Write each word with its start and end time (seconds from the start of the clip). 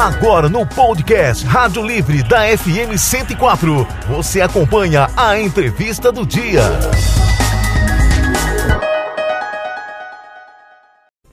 Agora 0.00 0.48
no 0.48 0.66
podcast 0.66 1.44
Rádio 1.44 1.86
Livre 1.86 2.22
da 2.22 2.56
FM 2.56 2.96
104, 2.96 3.86
você 4.08 4.40
acompanha 4.40 5.08
a 5.14 5.38
entrevista 5.38 6.10
do 6.10 6.24
dia. 6.24 6.62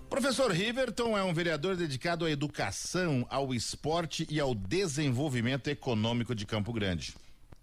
Professor 0.10 0.52
Riverton 0.52 1.18
é 1.18 1.24
um 1.24 1.34
vereador 1.34 1.78
dedicado 1.78 2.26
à 2.26 2.30
educação, 2.30 3.26
ao 3.30 3.54
esporte 3.54 4.28
e 4.30 4.38
ao 4.38 4.54
desenvolvimento 4.54 5.70
econômico 5.70 6.36
de 6.36 6.46
Campo 6.46 6.74
Grande. 6.74 7.16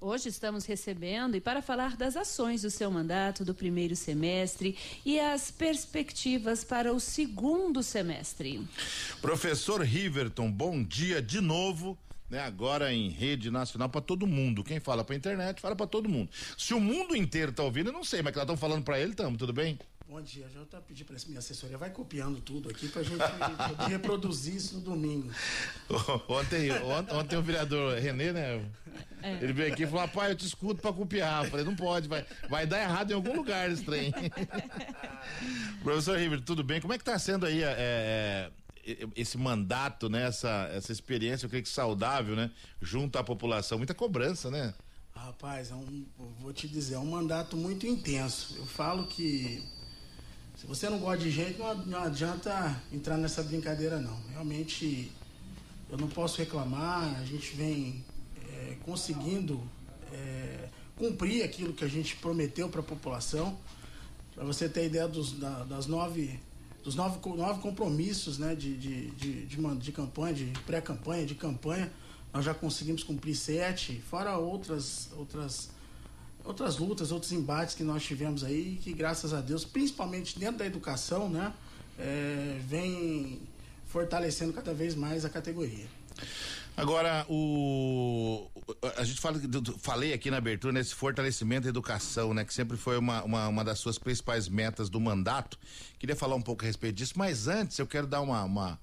Hoje 0.06 0.28
estamos 0.28 0.66
recebendo 0.66 1.34
e 1.34 1.40
para 1.40 1.62
falar 1.62 1.96
das 1.96 2.14
ações 2.14 2.60
do 2.60 2.70
seu 2.70 2.90
mandato 2.90 3.42
do 3.42 3.54
primeiro 3.54 3.96
semestre 3.96 4.76
e 5.02 5.18
as 5.18 5.50
perspectivas 5.50 6.62
para 6.62 6.92
o 6.92 7.00
segundo 7.00 7.82
semestre. 7.82 8.68
Professor 9.22 9.80
Riverton, 9.80 10.52
bom 10.52 10.84
dia 10.84 11.22
de 11.22 11.40
novo. 11.40 11.96
Né, 12.28 12.38
agora 12.38 12.92
em 12.92 13.08
rede 13.08 13.50
nacional 13.50 13.88
para 13.88 14.02
todo 14.02 14.26
mundo. 14.26 14.62
Quem 14.62 14.78
fala 14.78 15.02
para 15.02 15.16
internet, 15.16 15.58
fala 15.58 15.74
para 15.74 15.86
todo 15.86 16.06
mundo. 16.06 16.28
Se 16.58 16.74
o 16.74 16.80
mundo 16.80 17.16
inteiro 17.16 17.50
tá 17.50 17.62
ouvindo, 17.62 17.88
eu 17.88 17.92
não 17.94 18.04
sei, 18.04 18.20
mas 18.20 18.32
que 18.32 18.36
nós 18.36 18.44
estamos 18.44 18.60
falando 18.60 18.84
para 18.84 19.00
ele, 19.00 19.12
estamos, 19.12 19.38
tudo 19.38 19.54
bem? 19.54 19.78
Bom 20.06 20.20
dia, 20.20 20.46
já 20.52 20.60
estou 20.60 20.80
pedindo 20.82 21.06
para 21.06 21.16
minha 21.26 21.38
assessoria, 21.38 21.78
vai 21.78 21.88
copiando 21.88 22.38
tudo 22.40 22.68
aqui 22.68 22.88
para 22.88 23.00
a 23.00 23.04
gente 23.04 23.18
poder 23.18 23.88
reproduzir 23.88 24.54
isso 24.54 24.74
no 24.76 24.80
domingo. 24.82 25.30
Ontem, 26.28 26.70
ontem, 26.82 27.14
ontem 27.14 27.36
o 27.36 27.42
vereador 27.42 27.98
Renê, 27.98 28.30
né? 28.30 28.62
É. 29.24 29.38
Ele 29.40 29.54
veio 29.54 29.72
aqui 29.72 29.84
e 29.84 29.86
falou: 29.86 30.06
pai, 30.06 30.32
eu 30.32 30.36
te 30.36 30.46
escuto 30.46 30.82
para 30.82 30.92
copiar. 30.92 31.44
Eu 31.44 31.50
falei: 31.50 31.64
não 31.64 31.74
pode, 31.74 32.06
vai, 32.06 32.26
vai 32.46 32.66
dar 32.66 32.82
errado 32.82 33.10
em 33.10 33.14
algum 33.14 33.34
lugar 33.34 33.70
esse 33.70 33.82
trem. 33.82 34.12
Professor 35.82 36.18
River, 36.18 36.42
tudo 36.42 36.62
bem? 36.62 36.78
Como 36.78 36.92
é 36.92 36.98
que 36.98 37.02
está 37.02 37.18
sendo 37.18 37.46
aí 37.46 37.62
é, 37.62 38.50
é, 38.86 39.08
esse 39.16 39.38
mandato, 39.38 40.10
né? 40.10 40.26
Essa, 40.26 40.68
essa 40.74 40.92
experiência, 40.92 41.46
eu 41.46 41.48
creio 41.48 41.64
que 41.64 41.70
saudável, 41.70 42.36
né? 42.36 42.50
Junto 42.82 43.18
à 43.18 43.24
população, 43.24 43.78
muita 43.78 43.94
cobrança, 43.94 44.50
né? 44.50 44.74
Rapaz, 45.14 45.70
é 45.70 45.74
um, 45.74 46.04
vou 46.38 46.52
te 46.52 46.68
dizer, 46.68 46.96
é 46.96 46.98
um 46.98 47.06
mandato 47.06 47.56
muito 47.56 47.86
intenso. 47.86 48.54
Eu 48.58 48.66
falo 48.66 49.06
que 49.06 49.64
se 50.54 50.66
você 50.66 50.90
não 50.90 50.98
gosta 50.98 51.24
de 51.24 51.30
gente, 51.30 51.58
não, 51.58 51.74
não 51.86 52.02
adianta 52.02 52.78
entrar 52.92 53.16
nessa 53.16 53.42
brincadeira, 53.42 53.98
não. 53.98 54.20
Realmente, 54.32 55.10
eu 55.88 55.96
não 55.96 56.08
posso 56.08 56.36
reclamar, 56.36 57.18
a 57.18 57.24
gente 57.24 57.56
vem 57.56 58.04
é, 58.64 58.76
conseguindo 58.84 59.60
é, 60.12 60.68
cumprir 60.96 61.42
aquilo 61.42 61.72
que 61.72 61.84
a 61.84 61.88
gente 61.88 62.16
prometeu 62.16 62.68
para 62.68 62.80
a 62.80 62.84
população. 62.84 63.58
Para 64.34 64.44
você 64.44 64.68
ter 64.68 64.86
ideia 64.86 65.06
dos, 65.06 65.32
da, 65.32 65.64
das 65.64 65.86
nove, 65.86 66.40
dos 66.82 66.94
nove, 66.94 67.18
nove 67.36 67.60
compromissos 67.60 68.38
né, 68.38 68.54
de, 68.54 68.76
de, 68.76 69.10
de, 69.10 69.46
de, 69.46 69.76
de 69.76 69.92
campanha, 69.92 70.34
de 70.34 70.46
pré-campanha, 70.66 71.24
de 71.24 71.34
campanha, 71.34 71.92
nós 72.32 72.44
já 72.44 72.52
conseguimos 72.52 73.04
cumprir 73.04 73.36
sete, 73.36 74.02
fora 74.08 74.36
outras, 74.36 75.08
outras 75.16 75.70
outras 76.44 76.76
lutas, 76.76 77.10
outros 77.10 77.32
embates 77.32 77.74
que 77.74 77.82
nós 77.82 78.04
tivemos 78.04 78.44
aí, 78.44 78.78
que 78.82 78.92
graças 78.92 79.32
a 79.32 79.40
Deus, 79.40 79.64
principalmente 79.64 80.38
dentro 80.38 80.58
da 80.58 80.66
educação, 80.66 81.28
né, 81.28 81.52
é, 81.98 82.60
vem 82.66 83.40
fortalecendo 83.86 84.52
cada 84.52 84.74
vez 84.74 84.94
mais 84.94 85.24
a 85.24 85.30
categoria. 85.30 85.86
Agora, 86.76 87.24
o 87.28 88.50
a 88.96 89.04
gente 89.04 89.20
fala, 89.20 89.40
falei 89.78 90.12
aqui 90.12 90.30
na 90.30 90.38
abertura 90.38 90.72
nesse 90.72 90.94
fortalecimento 90.94 91.64
da 91.64 91.68
educação, 91.68 92.32
né, 92.34 92.44
que 92.44 92.52
sempre 92.52 92.76
foi 92.76 92.98
uma, 92.98 93.22
uma, 93.22 93.48
uma, 93.48 93.64
das 93.64 93.78
suas 93.78 93.98
principais 93.98 94.48
metas 94.48 94.88
do 94.88 94.98
mandato. 95.00 95.58
Queria 95.98 96.16
falar 96.16 96.34
um 96.34 96.42
pouco 96.42 96.64
a 96.64 96.66
respeito 96.66 96.96
disso, 96.96 97.14
mas 97.16 97.46
antes 97.46 97.78
eu 97.78 97.86
quero 97.86 98.06
dar 98.06 98.20
uma, 98.20 98.42
uma 98.44 98.80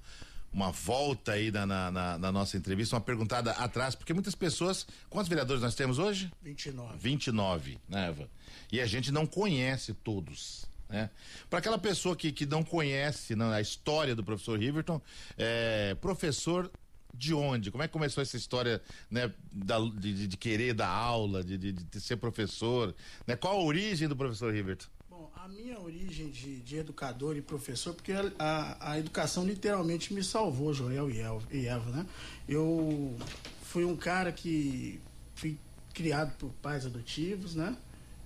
uma 0.53 0.71
volta 0.71 1.31
aí 1.31 1.49
na, 1.49 1.65
na, 1.65 2.17
na, 2.17 2.31
nossa 2.31 2.57
entrevista, 2.57 2.95
uma 2.95 3.01
perguntada 3.01 3.51
atrás, 3.51 3.95
porque 3.95 4.13
muitas 4.13 4.35
pessoas. 4.35 4.85
Quantos 5.09 5.29
vereadores 5.29 5.63
nós 5.63 5.75
temos 5.75 5.97
hoje? 5.97 6.29
29. 6.41 6.97
29, 6.97 7.79
né, 7.87 8.09
Eva? 8.09 8.29
E 8.69 8.81
a 8.81 8.85
gente 8.85 9.11
não 9.11 9.25
conhece 9.25 9.93
todos. 9.93 10.69
Né? 10.89 11.09
Para 11.49 11.59
aquela 11.59 11.77
pessoa 11.77 12.17
que, 12.17 12.33
que 12.33 12.45
não 12.45 12.63
conhece 12.63 13.33
não, 13.33 13.49
a 13.49 13.61
história 13.61 14.13
do 14.13 14.23
professor 14.23 14.59
Riverton, 14.59 15.01
é, 15.37 15.95
professor 15.95 16.69
de 17.13 17.33
onde? 17.33 17.71
Como 17.71 17.83
é 17.83 17.87
que 17.87 17.93
começou 17.93 18.21
essa 18.21 18.37
história 18.37 18.81
né, 19.09 19.31
da, 19.51 19.79
de, 19.79 20.27
de, 20.27 20.37
querer 20.37 20.73
dar 20.73 20.89
aula, 20.89 21.43
de, 21.43 21.57
de, 21.57 21.71
de 21.71 22.01
ser 22.01 22.17
professor? 22.17 22.95
Né? 23.27 23.35
Qual 23.35 23.59
a 23.59 23.63
origem 23.63 24.07
do 24.07 24.15
professor 24.15 24.53
Riverton? 24.53 24.87
a 25.43 25.47
minha 25.47 25.79
origem 25.79 26.29
de, 26.29 26.59
de 26.59 26.77
educador 26.77 27.35
e 27.35 27.41
professor, 27.41 27.95
porque 27.95 28.13
a, 28.37 28.91
a 28.91 28.99
educação 28.99 29.43
literalmente 29.43 30.13
me 30.13 30.23
salvou, 30.23 30.71
Joel 30.71 31.09
e 31.09 31.65
Eva, 31.65 31.89
né? 31.89 32.05
Eu 32.47 33.15
fui 33.63 33.83
um 33.83 33.95
cara 33.95 34.31
que 34.31 34.99
fui 35.33 35.57
criado 35.95 36.35
por 36.37 36.51
pais 36.61 36.85
adotivos, 36.85 37.55
né? 37.55 37.75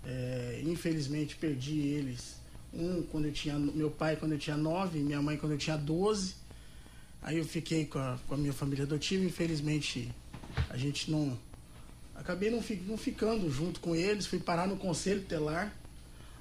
É, 0.03 0.61
infelizmente 0.65 1.37
perdi 1.37 1.79
eles. 1.79 2.35
Um 2.73 3.01
quando 3.03 3.25
eu 3.25 3.31
tinha. 3.31 3.57
Meu 3.57 3.89
pai 3.89 4.17
quando 4.17 4.33
eu 4.33 4.37
tinha 4.37 4.57
nove, 4.57 4.99
minha 4.99 5.21
mãe 5.21 5.37
quando 5.37 5.53
eu 5.53 5.57
tinha 5.57 5.77
doze. 5.77 6.35
Aí 7.25 7.39
eu 7.39 7.43
fiquei 7.43 7.85
com 7.85 7.97
a, 7.97 8.19
com 8.27 8.35
a 8.35 8.37
minha 8.37 8.53
família 8.53 8.85
adotiva, 8.85 9.25
infelizmente 9.25 10.13
a 10.69 10.77
gente 10.77 11.09
não. 11.09 11.37
Acabei 12.13 12.49
não, 12.49 12.63
não 12.87 12.97
ficando 12.97 13.49
junto 13.51 13.79
com 13.79 13.95
eles, 13.95 14.27
fui 14.27 14.39
parar 14.39 14.67
no 14.67 14.77
conselho 14.77 15.23
telar 15.23 15.75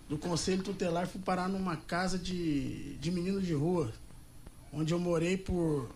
do 0.09 0.19
Conselho 0.19 0.63
Tutelar 0.63 1.07
fui 1.07 1.21
parar 1.21 1.49
numa 1.49 1.77
casa 1.77 2.19
de, 2.19 2.95
de 2.97 3.11
meninos 3.11 3.47
de 3.47 3.55
rua, 3.55 3.93
onde 4.73 4.93
eu 4.93 4.99
morei 4.99 5.37
por 5.37 5.89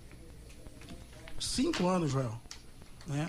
cinco 1.39 1.87
anos, 1.87 2.11
Joel. 2.11 2.41
Né? 3.07 3.29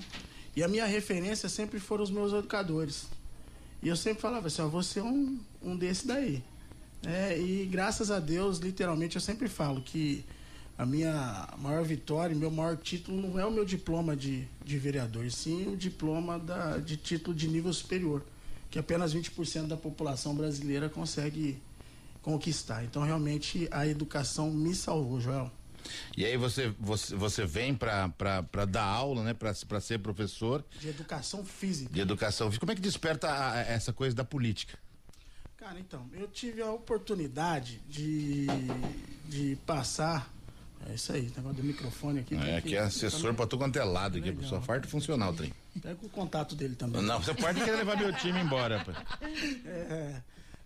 E 0.55 0.63
a 0.63 0.67
minha 0.67 0.85
referência 0.85 1.49
sempre 1.49 1.79
foram 1.79 2.03
os 2.03 2.09
meus 2.09 2.31
educadores. 2.31 3.07
E 3.83 3.87
eu 3.87 3.95
sempre 3.95 4.21
falava 4.21 4.47
assim, 4.47 4.61
ó, 4.61 4.67
você 4.67 4.99
é 4.99 5.03
um, 5.03 5.37
um 5.61 5.75
desse 5.75 6.07
daí. 6.07 6.41
É, 7.05 7.37
e 7.37 7.65
graças 7.65 8.09
a 8.09 8.19
Deus, 8.19 8.59
literalmente, 8.59 9.15
eu 9.15 9.21
sempre 9.21 9.47
falo 9.47 9.81
que 9.81 10.23
a 10.79 10.85
minha 10.85 11.47
maior 11.59 11.84
vitória, 11.84 12.35
meu 12.35 12.50
maior 12.50 12.78
título 12.78 13.22
não 13.22 13.38
é 13.38 13.45
o 13.45 13.51
meu 13.51 13.66
diploma 13.66 14.16
de, 14.16 14.47
de 14.66 14.79
vereador, 14.79 15.29
sim 15.29 15.67
o 15.67 15.78
diploma 15.78 16.40
da, 16.40 16.78
de 16.78 16.97
título 16.97 17.35
de 17.35 17.47
nível 17.47 17.72
superior 17.72 18.23
que 18.69 18.78
apenas 18.78 19.13
20% 19.13 19.68
da 19.68 19.78
população 19.78 20.35
brasileira 20.35 20.89
consegue 20.89 21.62
conquistar. 22.22 22.84
Então, 22.84 23.03
realmente, 23.03 23.68
a 23.72 23.88
educação 23.88 24.51
me 24.51 24.75
salvou, 24.75 25.19
Joel. 25.19 25.51
E 26.16 26.25
aí 26.25 26.38
você, 26.38 26.73
você, 26.79 27.16
você 27.16 27.45
vem 27.45 27.73
para 27.73 28.66
dar 28.69 28.84
aula, 28.84 29.23
né? 29.23 29.34
Para 29.34 29.81
ser 29.81 30.00
professor. 30.00 30.63
De 30.79 30.89
educação 30.89 31.44
física. 31.44 31.91
De 31.91 32.01
educação 32.01 32.47
física. 32.47 32.59
Como 32.59 32.72
é 32.72 32.75
que 32.75 32.81
desperta 32.81 33.28
a, 33.31 33.59
essa 33.59 33.91
coisa 33.91 34.16
da 34.16 34.23
política? 34.23 34.78
Cara, 35.57 35.79
então, 35.79 36.07
eu 36.13 36.28
tive 36.28 36.62
a 36.62 36.72
oportunidade 36.72 37.81
de, 37.88 38.45
de 39.28 39.57
passar. 39.66 40.31
É 40.88 40.95
isso 40.95 41.12
aí, 41.12 41.31
negócio 41.35 41.57
do 41.57 41.63
microfone 41.63 42.19
aqui. 42.19 42.35
É, 42.35 42.57
aqui 42.57 42.75
é 42.75 42.79
assessor 42.79 43.34
para 43.34 43.45
tudo 43.45 43.59
quanto 43.59 43.78
é 43.78 43.84
lado 43.84 44.17
aqui, 44.17 44.35
só 44.45 44.62
farto 44.62 44.88
funcional, 44.88 45.34
trem. 45.34 45.53
Pega 45.81 45.97
o 46.01 46.09
contato 46.09 46.56
dele 46.56 46.75
também. 46.75 47.01
Não, 47.01 47.22
você 47.22 47.34
pode 47.34 47.59
querer 47.59 47.78
levar 47.78 47.97
meu 47.97 48.13
time 48.13 48.40
embora. 48.40 48.85
É, 49.66 50.22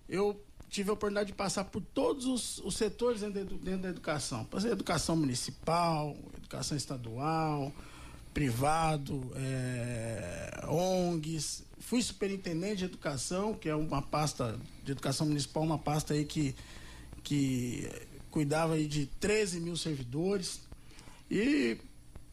eu 0.08 0.40
tive 0.70 0.90
a 0.90 0.94
oportunidade 0.94 1.28
de 1.28 1.34
passar 1.34 1.66
por 1.66 1.82
todos 1.82 2.26
os, 2.26 2.58
os 2.60 2.76
setores 2.76 3.22
dentro, 3.22 3.58
dentro, 3.58 3.82
da 3.82 3.90
educação. 3.90 4.44
Passei 4.46 4.72
educação 4.72 5.16
municipal, 5.16 6.16
educação 6.38 6.76
estadual, 6.76 7.72
privado, 8.34 9.32
é, 9.36 10.66
ONGs. 10.68 11.64
Fui 11.80 12.02
superintendente 12.02 12.78
de 12.78 12.86
educação, 12.86 13.54
que 13.54 13.70
é 13.70 13.76
uma 13.76 14.02
pasta 14.02 14.60
de 14.84 14.92
educação 14.92 15.28
municipal, 15.28 15.64
uma 15.64 15.78
pasta 15.78 16.14
aí 16.14 16.26
que, 16.26 16.56
que 17.24 17.88
cuidava 18.34 18.76
de 18.80 19.06
13 19.20 19.60
mil 19.60 19.78
servidores. 19.78 20.62
E 21.30 21.78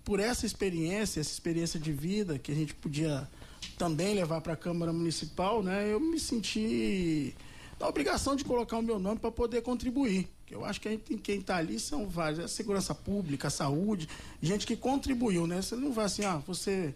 por 0.02 0.18
essa 0.18 0.46
experiência, 0.46 1.20
essa 1.20 1.30
experiência 1.30 1.78
de 1.78 1.92
vida 1.92 2.38
que 2.38 2.50
a 2.50 2.54
gente 2.54 2.74
podia 2.74 3.28
também 3.76 4.14
levar 4.14 4.40
para 4.40 4.54
a 4.54 4.56
Câmara 4.56 4.94
Municipal, 4.94 5.62
né, 5.62 5.92
eu 5.92 6.00
me 6.00 6.18
senti 6.18 7.34
na 7.78 7.86
obrigação 7.86 8.34
de 8.34 8.44
colocar 8.44 8.78
o 8.78 8.82
meu 8.82 8.98
nome 8.98 9.20
para 9.20 9.30
poder 9.30 9.60
contribuir. 9.60 10.26
Eu 10.50 10.64
acho 10.64 10.80
que 10.80 10.88
gente, 10.88 11.18
quem 11.18 11.38
está 11.38 11.56
ali 11.56 11.78
são 11.78 12.08
vários, 12.08 12.40
a 12.40 12.48
segurança 12.48 12.94
pública, 12.94 13.48
a 13.48 13.50
saúde, 13.50 14.08
gente 14.42 14.66
que 14.66 14.76
contribuiu, 14.76 15.46
né? 15.46 15.60
Você 15.60 15.76
não 15.76 15.92
vai 15.92 16.06
assim, 16.06 16.24
ah, 16.24 16.38
você, 16.46 16.94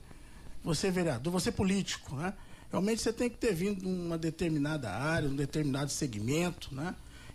você 0.62 0.86
é 0.86 0.90
vereador, 0.90 1.30
você 1.30 1.50
é 1.50 1.52
político, 1.52 2.16
né? 2.16 2.32
Realmente 2.70 3.02
você 3.02 3.12
tem 3.12 3.28
que 3.28 3.36
ter 3.36 3.54
vindo 3.54 3.86
uma 3.86 4.16
determinada 4.16 4.90
área, 4.90 5.28
um 5.28 5.36
determinado 5.36 5.90
segmento, 5.90 6.74
né? 6.74 6.94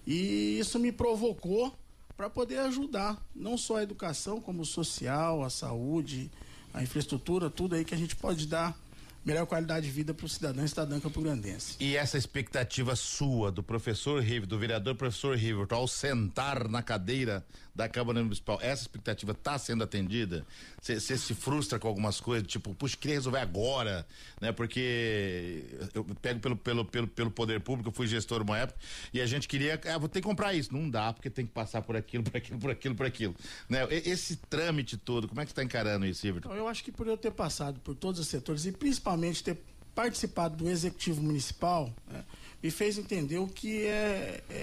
E 0.09 0.57
isso 0.57 0.79
me 0.79 0.91
provocou 0.91 1.71
para 2.17 2.31
poder 2.31 2.57
ajudar 2.61 3.23
não 3.35 3.55
só 3.55 3.77
a 3.77 3.83
educação, 3.83 4.41
como 4.41 4.63
o 4.63 4.65
social, 4.65 5.43
a 5.43 5.51
saúde, 5.51 6.31
a 6.73 6.81
infraestrutura, 6.81 7.47
tudo 7.47 7.75
aí 7.75 7.85
que 7.85 7.93
a 7.93 7.97
gente 7.97 8.15
pode 8.15 8.47
dar 8.47 8.75
melhor 9.23 9.45
qualidade 9.45 9.85
de 9.85 9.91
vida 9.91 10.13
para 10.13 10.25
o 10.25 10.29
cidadão 10.29 10.63
e 10.63 10.67
cidadã 10.67 10.99
campograndense. 10.99 11.75
E 11.79 11.95
essa 11.95 12.17
expectativa 12.17 12.95
sua 12.95 13.51
do 13.51 13.61
professor 13.61 14.21
River, 14.21 14.47
do 14.47 14.57
vereador 14.57 14.95
professor 14.95 15.35
River, 15.35 15.67
ao 15.71 15.87
sentar 15.87 16.67
na 16.67 16.81
cadeira 16.81 17.45
da 17.75 17.87
Câmara 17.87 18.21
Municipal, 18.21 18.59
essa 18.61 18.81
expectativa 18.81 19.31
está 19.31 19.57
sendo 19.57 19.83
atendida? 19.83 20.45
Você 20.81 20.99
se 20.99 21.33
frustra 21.33 21.79
com 21.79 21.87
algumas 21.87 22.19
coisas, 22.19 22.47
tipo, 22.47 22.73
puxa, 22.73 22.97
queria 22.97 23.15
resolver 23.15 23.39
agora, 23.39 24.05
né? 24.41 24.51
Porque 24.51 25.63
eu 25.93 26.03
pego 26.21 26.39
pelo, 26.39 26.57
pelo, 26.57 26.85
pelo, 26.85 27.07
pelo 27.07 27.31
poder 27.31 27.59
público, 27.61 27.89
eu 27.89 27.93
fui 27.93 28.07
gestor 28.07 28.41
uma 28.41 28.57
época, 28.57 28.79
e 29.13 29.21
a 29.21 29.25
gente 29.25 29.47
queria, 29.47 29.79
ah, 29.93 29.97
vou 29.97 30.09
ter 30.09 30.21
que 30.21 30.27
comprar 30.27 30.53
isso. 30.53 30.73
Não 30.73 30.89
dá, 30.89 31.13
porque 31.13 31.29
tem 31.29 31.45
que 31.45 31.53
passar 31.53 31.81
por 31.81 31.95
aquilo, 31.95 32.23
por 32.23 32.35
aquilo, 32.35 32.59
por 32.59 32.71
aquilo, 32.71 32.95
por 32.95 33.05
aquilo. 33.05 33.35
Né? 33.69 33.87
Esse 33.89 34.35
trâmite 34.35 34.97
todo, 34.97 35.27
como 35.27 35.39
é 35.39 35.45
que 35.45 35.51
está 35.51 35.63
encarando 35.63 36.05
isso, 36.05 36.25
River? 36.25 36.41
Então, 36.45 36.55
eu 36.55 36.67
acho 36.67 36.83
que 36.83 36.91
por 36.91 37.07
eu 37.07 37.17
ter 37.17 37.31
passado 37.31 37.79
por 37.79 37.95
todos 37.95 38.19
os 38.19 38.27
setores 38.27 38.65
e 38.65 38.71
principalmente 38.71 39.08
ter 39.43 39.57
participado 39.95 40.55
do 40.55 40.69
executivo 40.69 41.21
municipal, 41.21 41.91
né, 42.07 42.23
me 42.61 42.71
fez 42.71 42.97
entender 42.97 43.37
o 43.37 43.47
que 43.47 43.85
é, 43.85 44.43
é, 44.49 44.53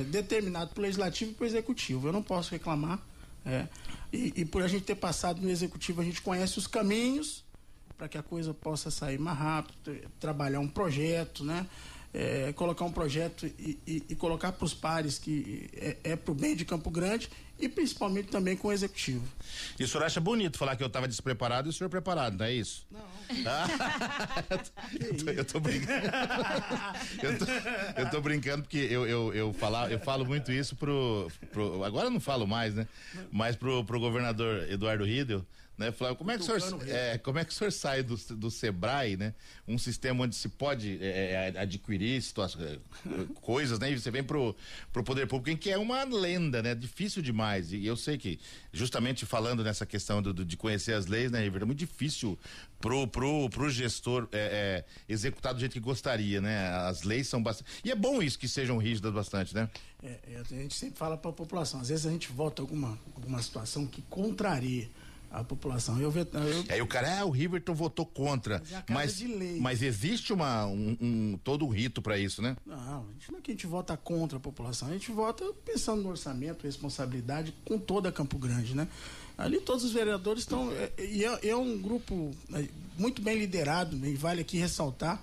é 0.00 0.04
determinado 0.08 0.74
pelo 0.74 0.86
legislativo 0.86 1.30
e 1.30 1.34
pelo 1.34 1.50
executivo. 1.50 2.08
Eu 2.08 2.12
não 2.12 2.22
posso 2.22 2.50
reclamar. 2.50 3.00
É, 3.46 3.66
e, 4.12 4.32
e, 4.36 4.44
por 4.44 4.62
a 4.62 4.68
gente 4.68 4.84
ter 4.84 4.96
passado 4.96 5.40
no 5.40 5.48
executivo, 5.48 6.00
a 6.00 6.04
gente 6.04 6.20
conhece 6.20 6.58
os 6.58 6.66
caminhos 6.66 7.44
para 7.96 8.08
que 8.08 8.18
a 8.18 8.22
coisa 8.22 8.52
possa 8.52 8.90
sair 8.90 9.18
mais 9.18 9.38
rápido, 9.38 9.96
trabalhar 10.20 10.60
um 10.60 10.68
projeto, 10.68 11.44
né? 11.44 11.66
é, 12.12 12.52
colocar 12.54 12.84
um 12.84 12.92
projeto 12.92 13.46
e, 13.46 13.78
e, 13.86 14.02
e 14.08 14.16
colocar 14.16 14.52
para 14.52 14.64
os 14.64 14.74
pares 14.74 15.18
que 15.18 15.68
é, 15.74 15.96
é 16.04 16.16
para 16.16 16.32
o 16.32 16.34
bem 16.34 16.56
de 16.56 16.64
Campo 16.64 16.90
Grande 16.90 17.30
e 17.58 17.68
principalmente 17.68 18.28
também 18.28 18.56
com 18.56 18.68
o 18.68 18.72
executivo. 18.72 19.24
E 19.78 19.84
o 19.84 19.88
senhor 19.88 20.04
acha 20.04 20.20
bonito 20.20 20.58
falar 20.58 20.76
que 20.76 20.82
eu 20.82 20.86
estava 20.86 21.08
despreparado 21.08 21.68
e 21.68 21.70
o 21.70 21.72
senhor 21.72 21.90
preparado, 21.90 22.38
não 22.38 22.46
é 22.46 22.52
isso? 22.52 22.86
Não. 22.90 23.00
Ah, 23.46 23.66
eu, 25.00 25.16
tô, 25.16 25.30
eu, 25.30 25.44
tô, 25.44 25.60
brincando. 25.60 26.06
eu, 27.22 27.38
tô, 27.38 27.44
eu 28.00 28.10
tô 28.10 28.20
brincando 28.20 28.62
porque 28.62 28.78
eu, 28.78 29.06
eu, 29.06 29.34
eu, 29.34 29.52
falar, 29.52 29.90
eu 29.90 29.98
falo 29.98 30.24
muito 30.24 30.52
isso 30.52 30.76
pro, 30.76 31.30
pro. 31.52 31.84
Agora 31.84 32.06
eu 32.06 32.10
não 32.10 32.20
falo 32.20 32.46
mais, 32.46 32.74
né? 32.74 32.86
Mas 33.30 33.56
pro, 33.56 33.84
pro 33.84 34.00
governador 34.00 34.70
Eduardo 34.70 35.04
Riedel 35.04 35.44
né, 35.78 35.92
Flávio? 35.92 36.16
Como 36.16 36.30
é 36.32 36.36
que 36.36 36.42
o 36.42 36.60
senhor, 36.60 36.88
é, 36.88 37.18
como 37.18 37.38
é 37.38 37.44
que 37.44 37.52
o 37.52 37.54
senhor 37.54 37.70
sai 37.70 38.02
do, 38.02 38.16
do 38.16 38.50
Sebrae, 38.50 39.16
né? 39.16 39.32
Um 39.66 39.78
sistema 39.78 40.24
onde 40.24 40.34
se 40.34 40.48
pode 40.48 40.98
é, 41.00 41.52
é 41.54 41.60
adquirir 41.60 42.20
situações, 42.20 42.80
coisas, 43.40 43.78
né? 43.78 43.92
E 43.92 43.98
você 43.98 44.10
vem 44.10 44.24
pro, 44.24 44.56
pro 44.92 45.04
poder 45.04 45.28
público, 45.28 45.50
em 45.50 45.56
que 45.56 45.70
é 45.70 45.78
uma 45.78 46.02
lenda, 46.02 46.60
né? 46.60 46.74
Difícil 46.74 47.22
demais. 47.22 47.72
E 47.72 47.86
eu 47.86 47.96
sei 47.96 48.18
que, 48.18 48.40
justamente 48.72 49.24
falando 49.24 49.62
nessa 49.62 49.86
questão 49.86 50.20
do, 50.20 50.34
do 50.34 50.44
de 50.44 50.56
conhecer 50.56 50.94
as 50.94 51.06
leis, 51.06 51.30
né, 51.30 51.40
River, 51.40 51.62
é 51.62 51.64
muito 51.64 51.78
difícil 51.78 52.36
pro, 52.80 53.06
pro, 53.06 53.48
pro 53.48 53.70
gestor 53.70 54.28
é, 54.32 54.38
é, 54.38 54.84
executar 55.08 55.54
do 55.54 55.60
jeito 55.60 55.72
que 55.72 55.80
gostaria, 55.80 56.40
né? 56.40 56.70
As 56.88 57.04
leis 57.04 57.28
são 57.28 57.40
bastante. 57.40 57.70
E 57.84 57.92
é 57.92 57.94
bom 57.94 58.20
isso 58.20 58.36
que 58.36 58.48
sejam 58.48 58.78
rígidas 58.78 59.12
bastante, 59.12 59.54
né? 59.54 59.70
É, 60.02 60.18
é 60.26 60.38
a 60.38 60.42
gente 60.42 60.74
sempre 60.74 60.98
fala 60.98 61.16
para 61.16 61.30
a 61.30 61.34
população, 61.34 61.80
às 61.80 61.88
vezes 61.88 62.04
a 62.04 62.10
gente 62.10 62.32
vota 62.32 62.62
alguma, 62.62 62.98
alguma 63.14 63.40
situação 63.40 63.86
que 63.86 64.02
contraria 64.02 64.90
a 65.30 65.44
população. 65.44 66.00
Eu, 66.00 66.12
eu, 66.12 66.26
Aí 66.68 66.80
o 66.80 66.86
cara, 66.86 67.20
ah, 67.20 67.24
o 67.24 67.30
Riverton 67.30 67.74
votou 67.74 68.06
contra. 68.06 68.62
Mas, 68.88 69.20
mas, 69.22 69.60
mas, 69.60 69.82
existe 69.82 70.32
uma, 70.32 70.66
um, 70.66 70.96
um 71.00 71.40
todo 71.44 71.66
um 71.66 71.68
rito 71.68 72.00
para 72.00 72.18
isso, 72.18 72.40
né? 72.40 72.56
Não, 72.64 73.06
a 73.08 73.12
gente 73.12 73.32
não 73.32 73.38
é 73.38 73.42
que 73.42 73.50
a 73.50 73.54
gente 73.54 73.66
vota 73.66 73.96
contra 73.96 74.38
a 74.38 74.40
população, 74.40 74.88
a 74.88 74.92
gente 74.92 75.10
vota 75.12 75.44
pensando 75.64 76.02
no 76.02 76.08
orçamento, 76.08 76.64
responsabilidade 76.64 77.54
com 77.64 77.78
toda 77.78 78.10
Campo 78.10 78.38
Grande, 78.38 78.74
né? 78.74 78.88
Ali 79.36 79.60
todos 79.60 79.84
os 79.84 79.92
vereadores 79.92 80.42
estão. 80.42 80.72
É, 80.72 80.92
e 80.98 81.24
é, 81.24 81.48
é, 81.48 81.56
um 81.56 81.78
grupo 81.78 82.34
é, 82.54 82.66
muito 82.98 83.22
bem 83.22 83.38
liderado, 83.38 83.96
e 84.04 84.14
vale 84.14 84.40
aqui 84.40 84.58
ressaltar. 84.58 85.22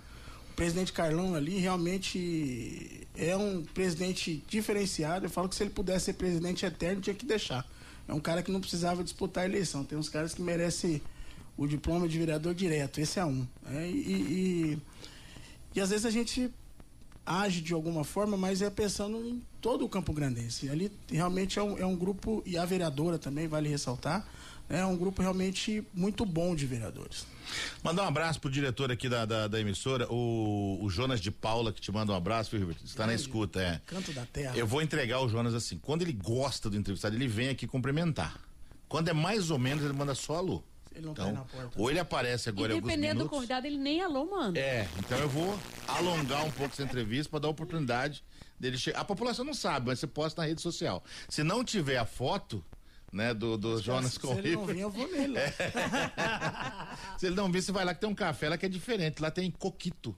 O 0.52 0.56
presidente 0.56 0.94
Carlão 0.94 1.36
ali 1.36 1.58
realmente 1.58 3.06
é 3.14 3.36
um 3.36 3.62
presidente 3.62 4.42
diferenciado. 4.48 5.26
Eu 5.26 5.30
falo 5.30 5.50
que 5.50 5.56
se 5.56 5.64
ele 5.64 5.70
pudesse 5.70 6.06
ser 6.06 6.14
presidente 6.14 6.66
eterno, 6.66 7.02
tinha 7.02 7.14
que 7.14 7.26
deixar 7.26 7.68
é 8.08 8.14
um 8.14 8.20
cara 8.20 8.44
que 8.44 8.52
não 8.52 8.60
precisava 8.60 9.04
disputar 9.04 9.44
a 9.44 9.48
eleição. 9.48 9.84
Tem 9.84 9.98
uns 9.98 10.10
caras 10.10 10.34
que 10.34 10.42
merecem 10.42 11.02
o 11.58 11.66
diploma 11.68 12.08
de 12.08 12.18
vereador 12.18 12.54
direto. 12.54 13.00
Esse 13.00 13.20
é 13.20 13.26
um. 13.26 13.48
É, 13.72 13.90
e, 13.90 13.94
e, 13.94 14.80
e, 15.76 15.82
às 15.82 15.90
vezes 15.90 16.06
a 16.06 16.10
gente 16.10 16.52
age 17.26 17.62
de 17.62 17.74
alguma 17.74 18.04
forma, 18.04 18.38
mas 18.38 18.62
é 18.62 18.70
pensando 18.70 19.18
em 19.18 19.42
todo 19.60 19.84
o 19.84 19.90
Campo 19.90 20.14
Grandense. 20.14 20.70
Ali 20.70 20.92
realmente 21.10 21.58
é 21.58 21.64
um, 21.64 21.78
é 21.78 21.86
um 21.86 21.96
grupo, 21.96 22.44
e 22.46 22.58
a 22.58 22.66
vereadora 22.66 23.18
também, 23.18 23.48
vale 23.48 23.68
ressaltar, 23.68 24.28
é 24.70 24.86
um 24.86 24.98
grupo 24.98 25.22
realmente 25.22 25.86
muito 25.94 26.26
bom 26.26 26.56
de 26.56 26.66
vereadores. 26.66 27.26
Mandar 27.84 28.04
um 28.04 28.08
abraço 28.08 28.40
pro 28.40 28.50
diretor 28.50 28.92
aqui 28.92 29.08
da, 29.08 29.26
da, 29.26 29.48
da 29.48 29.60
emissora, 29.60 30.12
o, 30.12 30.80
o, 30.82 30.90
Jonas 30.90 31.22
de 31.22 31.30
Paula, 31.30 31.72
que 31.72 31.80
te 31.80 31.92
manda 31.92 32.12
um 32.12 32.16
abraço, 32.16 32.58
viu, 32.58 32.72
Está 32.84 33.06
na 33.06 33.14
escuta, 33.14 33.62
é. 33.62 33.82
Canto 33.86 34.12
da 34.12 34.26
terra. 34.26 34.58
Eu 34.58 34.66
vou 34.66 34.82
entregar 34.82 35.22
o 35.22 35.30
Jonas 35.30 35.54
assim. 35.54 35.78
Quando 35.78 36.02
ele 36.02 36.14
gosta 36.14 36.70
do 36.70 36.76
entrevistado, 36.76 37.16
ele 37.16 37.28
vem 37.28 37.50
aqui 37.50 37.68
cumprimentar. 37.68 38.40
Quando 38.88 39.10
é 39.10 39.14
mais 39.14 39.52
ou 39.52 39.60
menos, 39.60 39.84
ele 39.84 39.94
manda 39.94 40.16
só 40.16 40.38
alô. 40.38 40.64
Ele 40.96 41.06
não 41.06 41.14
tá 41.14 41.24
então, 41.24 41.36
tá 41.36 41.40
na 41.42 41.46
porta. 41.46 41.82
Ou 41.82 41.90
ele 41.90 42.00
aparece 42.00 42.50
agora 42.50 42.74
e 42.74 42.82
dependendo 42.82 43.24
do 43.24 43.30
convidado, 43.30 43.68
ele 43.68 43.78
nem 43.78 44.02
alô 44.02 44.26
manda. 44.26 44.58
É, 44.58 44.88
então 44.98 45.18
eu 45.20 45.28
vou 45.28 45.60
alongar 45.88 46.46
um 46.46 46.52
pouco 46.52 46.74
essa 46.74 46.84
entrevista 46.84 47.30
para 47.30 47.40
dar 47.40 47.50
oportunidade 47.50 48.24
dele 48.60 48.78
chegar. 48.78 49.02
A 49.02 49.06
população 49.06 49.44
não 49.44 49.54
sabe, 49.54 49.88
mas 49.88 50.00
você 50.00 50.08
posta 50.08 50.42
na 50.42 50.48
rede 50.48 50.62
social. 50.62 51.04
Se 51.28 51.44
não 51.44 51.64
tiver 51.64 51.98
a 51.98 52.06
foto, 52.06 52.64
né, 53.12 53.34
do, 53.34 53.58
do 53.58 53.82
Jonas 53.82 54.18
com 54.18 54.34
Se 54.34 54.40
ele 54.40 54.56
não 54.56 54.66
vir, 54.66 54.80
eu 54.80 54.90
vou 54.90 55.10
nele. 55.10 55.36
É. 56.16 57.18
se 57.18 57.28
ele 57.28 57.36
não 57.36 57.52
vir, 57.52 57.62
você 57.62 57.72
vai 57.72 57.86
lá 57.86 57.94
que 57.94 58.02
tem 58.02 58.10
um 58.10 58.16
café 58.16 58.50
lá 58.50 58.58
que 58.58 58.66
é 58.66 58.70
diferente. 58.70 59.22
Lá 59.22 59.32
tem 59.32 59.50
coquito. 59.52 60.16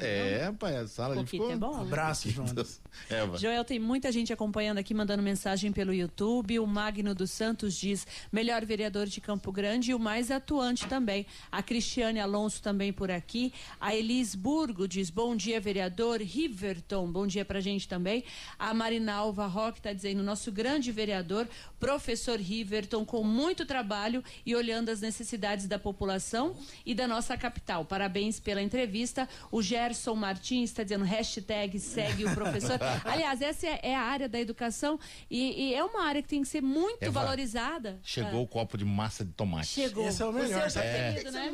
É, 0.00 0.46
é 0.46 0.52
pai, 0.52 0.76
a 0.76 0.86
sala 0.86 1.14
coquito 1.14 1.30
ficou... 1.30 1.52
é 1.52 1.56
bom. 1.56 1.76
Né? 1.76 1.82
Abraço, 1.82 2.30
Jonas. 2.30 2.80
É, 3.08 3.38
Joel, 3.38 3.64
tem 3.64 3.78
muita 3.78 4.10
gente 4.10 4.32
acompanhando 4.32 4.78
aqui, 4.78 4.92
mandando 4.92 5.22
mensagem 5.22 5.70
pelo 5.70 5.94
YouTube. 5.94 6.58
O 6.58 6.66
Magno 6.66 7.14
dos 7.14 7.30
Santos 7.30 7.76
diz: 7.76 8.04
melhor 8.32 8.64
vereador 8.64 9.06
de 9.06 9.20
Campo 9.20 9.52
Grande 9.52 9.92
e 9.92 9.94
o 9.94 9.98
mais 9.98 10.28
atuante 10.28 10.86
também. 10.86 11.24
A 11.52 11.62
Cristiane 11.62 12.18
Alonso 12.18 12.60
também 12.60 12.92
por 12.92 13.10
aqui. 13.10 13.52
A 13.80 13.94
Elis 13.94 14.34
Burgo 14.34 14.88
diz: 14.88 15.08
bom 15.08 15.36
dia, 15.36 15.60
vereador. 15.60 16.20
Riverton, 16.20 17.10
bom 17.10 17.28
dia 17.28 17.44
pra 17.44 17.60
gente 17.60 17.86
também. 17.86 18.24
A 18.58 18.74
Marinalva 18.74 19.46
Roque 19.46 19.78
está 19.78 19.92
dizendo: 19.92 20.20
nosso 20.22 20.50
grande 20.50 20.90
vereador, 20.90 21.46
professor 21.78 22.39
Riverton 22.40 23.04
com 23.04 23.22
muito 23.22 23.64
trabalho 23.64 24.22
e 24.44 24.54
olhando 24.54 24.90
as 24.90 25.00
necessidades 25.00 25.66
da 25.66 25.78
população 25.78 26.56
e 26.84 26.94
da 26.94 27.06
nossa 27.06 27.36
capital. 27.36 27.84
Parabéns 27.84 28.40
pela 28.40 28.62
entrevista. 28.62 29.28
O 29.50 29.62
Gerson 29.62 30.14
Martins 30.14 30.70
está 30.70 30.82
dizendo 30.82 31.04
hashtag 31.04 31.78
segue 31.78 32.24
o 32.24 32.32
professor. 32.34 32.78
Aliás, 33.04 33.40
essa 33.40 33.66
é, 33.66 33.80
é, 33.82 33.96
a 33.96 34.02
área 34.02 34.28
da 34.28 34.40
educação 34.40 34.98
e, 35.30 35.70
e, 35.70 35.74
é 35.74 35.84
uma 35.84 36.04
área 36.04 36.22
que 36.22 36.28
tem 36.28 36.42
que 36.42 36.48
ser 36.48 36.62
muito 36.62 37.02
Eva, 37.02 37.20
valorizada. 37.20 37.98
Chegou 38.02 38.40
é. 38.40 38.42
o 38.42 38.46
copo 38.46 38.76
de 38.76 38.84
massa 38.84 39.24
de 39.24 39.32
tomate. 39.32 39.68
Chegou. 39.68 40.08
Esse 40.08 40.22
é 40.22 40.26
o 40.26 40.32
melhor. 40.32 40.70
Você 40.70 40.78
é. 40.78 41.12
Querido, 41.12 41.30
né? 41.32 41.50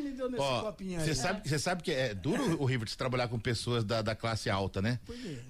Você 0.99 1.15
sabe, 1.15 1.47
você 1.47 1.59
sabe 1.59 1.83
que 1.83 1.91
é 1.91 2.13
duro 2.13 2.61
o 2.61 2.65
River 2.65 2.87
trabalhar 2.95 3.27
com 3.27 3.39
pessoas 3.39 3.83
da, 3.83 4.01
da 4.01 4.15
classe 4.15 4.49
alta, 4.49 4.81
né? 4.81 4.99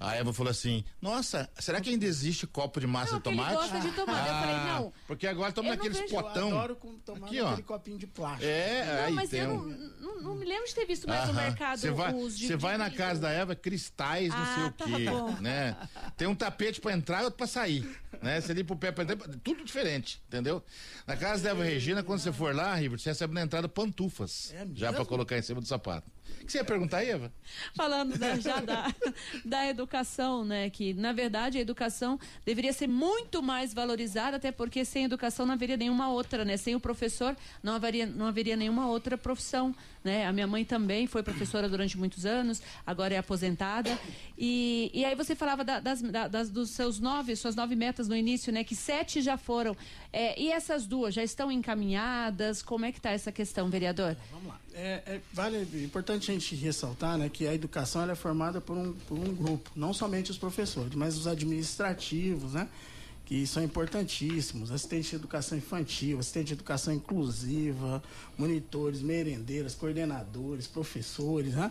A 0.00 0.14
Eva 0.14 0.32
falou 0.32 0.50
assim: 0.50 0.84
Nossa, 1.00 1.48
será 1.58 1.80
que 1.80 1.90
ainda 1.90 2.04
existe 2.04 2.46
copo 2.46 2.80
de 2.80 2.86
massa 2.86 3.12
não, 3.12 3.18
de 3.18 3.24
tomate? 3.24 3.50
Ele 3.50 3.60
gosta 3.60 3.80
de 3.80 3.92
tomate. 3.92 4.28
Ah, 4.28 4.32
eu 4.32 4.40
falei, 4.40 4.72
não. 4.72 4.92
Porque 5.18 5.26
agora 5.26 5.48
estamos 5.48 5.68
naqueles 5.72 5.98
vejo, 5.98 6.14
potão. 6.14 6.50
Eu 6.50 6.58
adoro 6.58 6.76
tomar 7.04 7.26
aqui, 7.26 7.40
aquele 7.40 7.62
copinho 7.64 7.98
de 7.98 8.06
plástico. 8.06 8.48
É, 8.48 8.84
não, 8.86 9.04
aí 9.06 9.12
mas 9.14 9.30
tem 9.30 9.40
eu 9.40 9.50
um... 9.50 9.66
não, 9.66 9.88
não, 9.98 10.22
não, 10.22 10.34
me 10.36 10.44
lembro 10.46 10.64
de 10.68 10.72
ter 10.76 10.86
visto 10.86 11.08
mais 11.08 11.26
no 11.26 11.34
mercado 11.34 11.80
Você 11.80 11.90
vai, 11.90 12.12
você 12.12 12.56
vai 12.56 12.78
na 12.78 12.88
casa 12.88 13.20
da 13.20 13.28
Eva, 13.28 13.56
cristais, 13.56 14.28
não 14.28 14.38
ah, 14.38 14.54
sei 14.54 14.64
o 14.64 14.70
tá 14.70 14.84
quê, 14.84 15.10
bom. 15.10 15.32
né? 15.40 15.76
Tem 16.16 16.28
um 16.28 16.36
tapete 16.36 16.80
para 16.80 16.92
entrar 16.92 17.22
e 17.22 17.24
outro 17.24 17.36
para 17.36 17.48
sair, 17.48 17.84
né? 18.22 18.40
Você 18.40 18.52
limpa 18.52 18.74
o 18.74 18.76
pé 18.76 18.92
para 18.92 19.02
entrar, 19.02 19.16
tudo 19.42 19.64
diferente, 19.64 20.22
entendeu? 20.28 20.62
Na 21.04 21.16
casa 21.16 21.42
da 21.42 21.50
Eva 21.50 21.64
Regina, 21.64 22.00
quando 22.04 22.20
você 22.20 22.32
for 22.32 22.54
lá, 22.54 22.76
River, 22.76 23.00
você 23.00 23.08
recebe 23.08 23.34
na 23.34 23.42
entrada 23.42 23.68
pantufas, 23.68 24.52
é 24.54 24.68
já 24.72 24.92
para 24.92 25.04
colocar 25.04 25.36
em 25.36 25.42
cima 25.42 25.60
do 25.60 25.66
sapato. 25.66 26.08
O 26.40 26.46
que 26.48 26.52
você 26.52 26.58
ia 26.58 26.64
perguntar, 26.64 27.04
Eva? 27.04 27.32
Falando 27.74 28.16
da, 28.16 28.38
já 28.38 28.60
da, 28.60 28.94
da 29.44 29.66
educação, 29.66 30.44
né? 30.44 30.70
Que, 30.70 30.94
na 30.94 31.12
verdade, 31.12 31.58
a 31.58 31.60
educação 31.60 32.18
deveria 32.44 32.72
ser 32.72 32.86
muito 32.86 33.42
mais 33.42 33.74
valorizada, 33.74 34.36
até 34.36 34.50
porque 34.50 34.84
sem 34.84 35.04
educação 35.04 35.44
não 35.44 35.54
haveria 35.54 35.76
nenhuma 35.76 36.10
outra, 36.10 36.44
né? 36.44 36.56
Sem 36.56 36.74
o 36.74 36.80
professor 36.80 37.36
não 37.62 37.74
haveria, 37.74 38.06
não 38.06 38.26
haveria 38.26 38.56
nenhuma 38.56 38.88
outra 38.88 39.18
profissão, 39.18 39.74
né? 40.02 40.26
A 40.26 40.32
minha 40.32 40.46
mãe 40.46 40.64
também 40.64 41.06
foi 41.06 41.22
professora 41.22 41.68
durante 41.68 41.96
muitos 41.98 42.24
anos, 42.26 42.62
agora 42.86 43.14
é 43.14 43.18
aposentada. 43.18 43.98
E, 44.36 44.90
e 44.94 45.04
aí 45.04 45.14
você 45.14 45.34
falava 45.34 45.64
da, 45.64 45.80
das, 45.80 46.02
da, 46.02 46.28
das, 46.28 46.50
dos 46.50 46.70
seus 46.70 46.98
nove, 46.98 47.34
suas 47.36 47.54
nove 47.54 47.74
metas 47.74 48.08
no 48.08 48.16
início, 48.16 48.52
né? 48.52 48.64
Que 48.64 48.74
sete 48.74 49.20
já 49.20 49.36
foram. 49.36 49.76
É, 50.12 50.40
e 50.40 50.50
essas 50.50 50.86
duas 50.86 51.14
já 51.14 51.22
estão 51.22 51.50
encaminhadas? 51.50 52.62
Como 52.62 52.84
é 52.84 52.92
que 52.92 52.98
está 52.98 53.10
essa 53.10 53.32
questão, 53.32 53.68
vereador? 53.68 54.16
Vamos 54.30 54.48
lá. 54.48 54.60
É, 54.74 55.02
é, 55.06 55.20
vale, 55.32 55.56
é 55.56 55.84
importante 55.84 56.30
a 56.30 56.34
gente 56.34 56.54
ressaltar 56.54 57.18
né, 57.18 57.28
que 57.28 57.48
a 57.48 57.52
educação 57.52 58.08
é 58.08 58.14
formada 58.14 58.60
por 58.60 58.76
um, 58.76 58.92
por 58.92 59.18
um 59.18 59.34
grupo, 59.34 59.70
não 59.74 59.92
somente 59.92 60.30
os 60.30 60.38
professores, 60.38 60.94
mas 60.94 61.16
os 61.16 61.26
administrativos, 61.26 62.52
né? 62.52 62.68
Que 63.28 63.46
são 63.46 63.62
importantíssimos, 63.62 64.70
assistente 64.70 65.10
de 65.10 65.16
educação 65.16 65.58
infantil, 65.58 66.18
assistente 66.18 66.46
de 66.46 66.52
educação 66.54 66.94
inclusiva, 66.94 68.02
monitores, 68.38 69.02
merendeiras, 69.02 69.74
coordenadores, 69.74 70.66
professores, 70.66 71.52
né? 71.52 71.70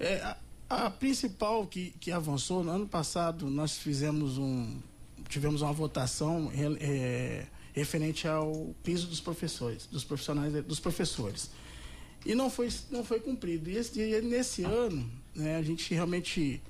É, 0.00 0.22
a, 0.22 0.86
a, 0.86 0.90
principal 0.90 1.66
que, 1.66 1.90
que 2.00 2.10
avançou, 2.10 2.64
no 2.64 2.70
ano 2.70 2.88
passado 2.88 3.50
nós 3.50 3.76
fizemos 3.76 4.38
um, 4.38 4.78
tivemos 5.28 5.60
uma 5.60 5.70
votação 5.70 6.50
é, 6.80 7.44
referente 7.74 8.26
ao 8.26 8.74
piso 8.82 9.06
dos 9.06 9.20
professores, 9.20 9.86
dos 9.92 10.02
profissionais, 10.02 10.64
dos 10.64 10.80
professores. 10.80 11.50
E 12.24 12.34
não 12.34 12.48
foi, 12.48 12.70
não 12.90 13.04
foi 13.04 13.20
cumprido. 13.20 13.68
E, 13.68 13.76
esse, 13.76 14.00
e 14.00 14.22
nesse 14.22 14.64
ano, 14.64 15.06
né, 15.34 15.56
a 15.56 15.62
gente 15.62 15.92
realmente 15.92 16.62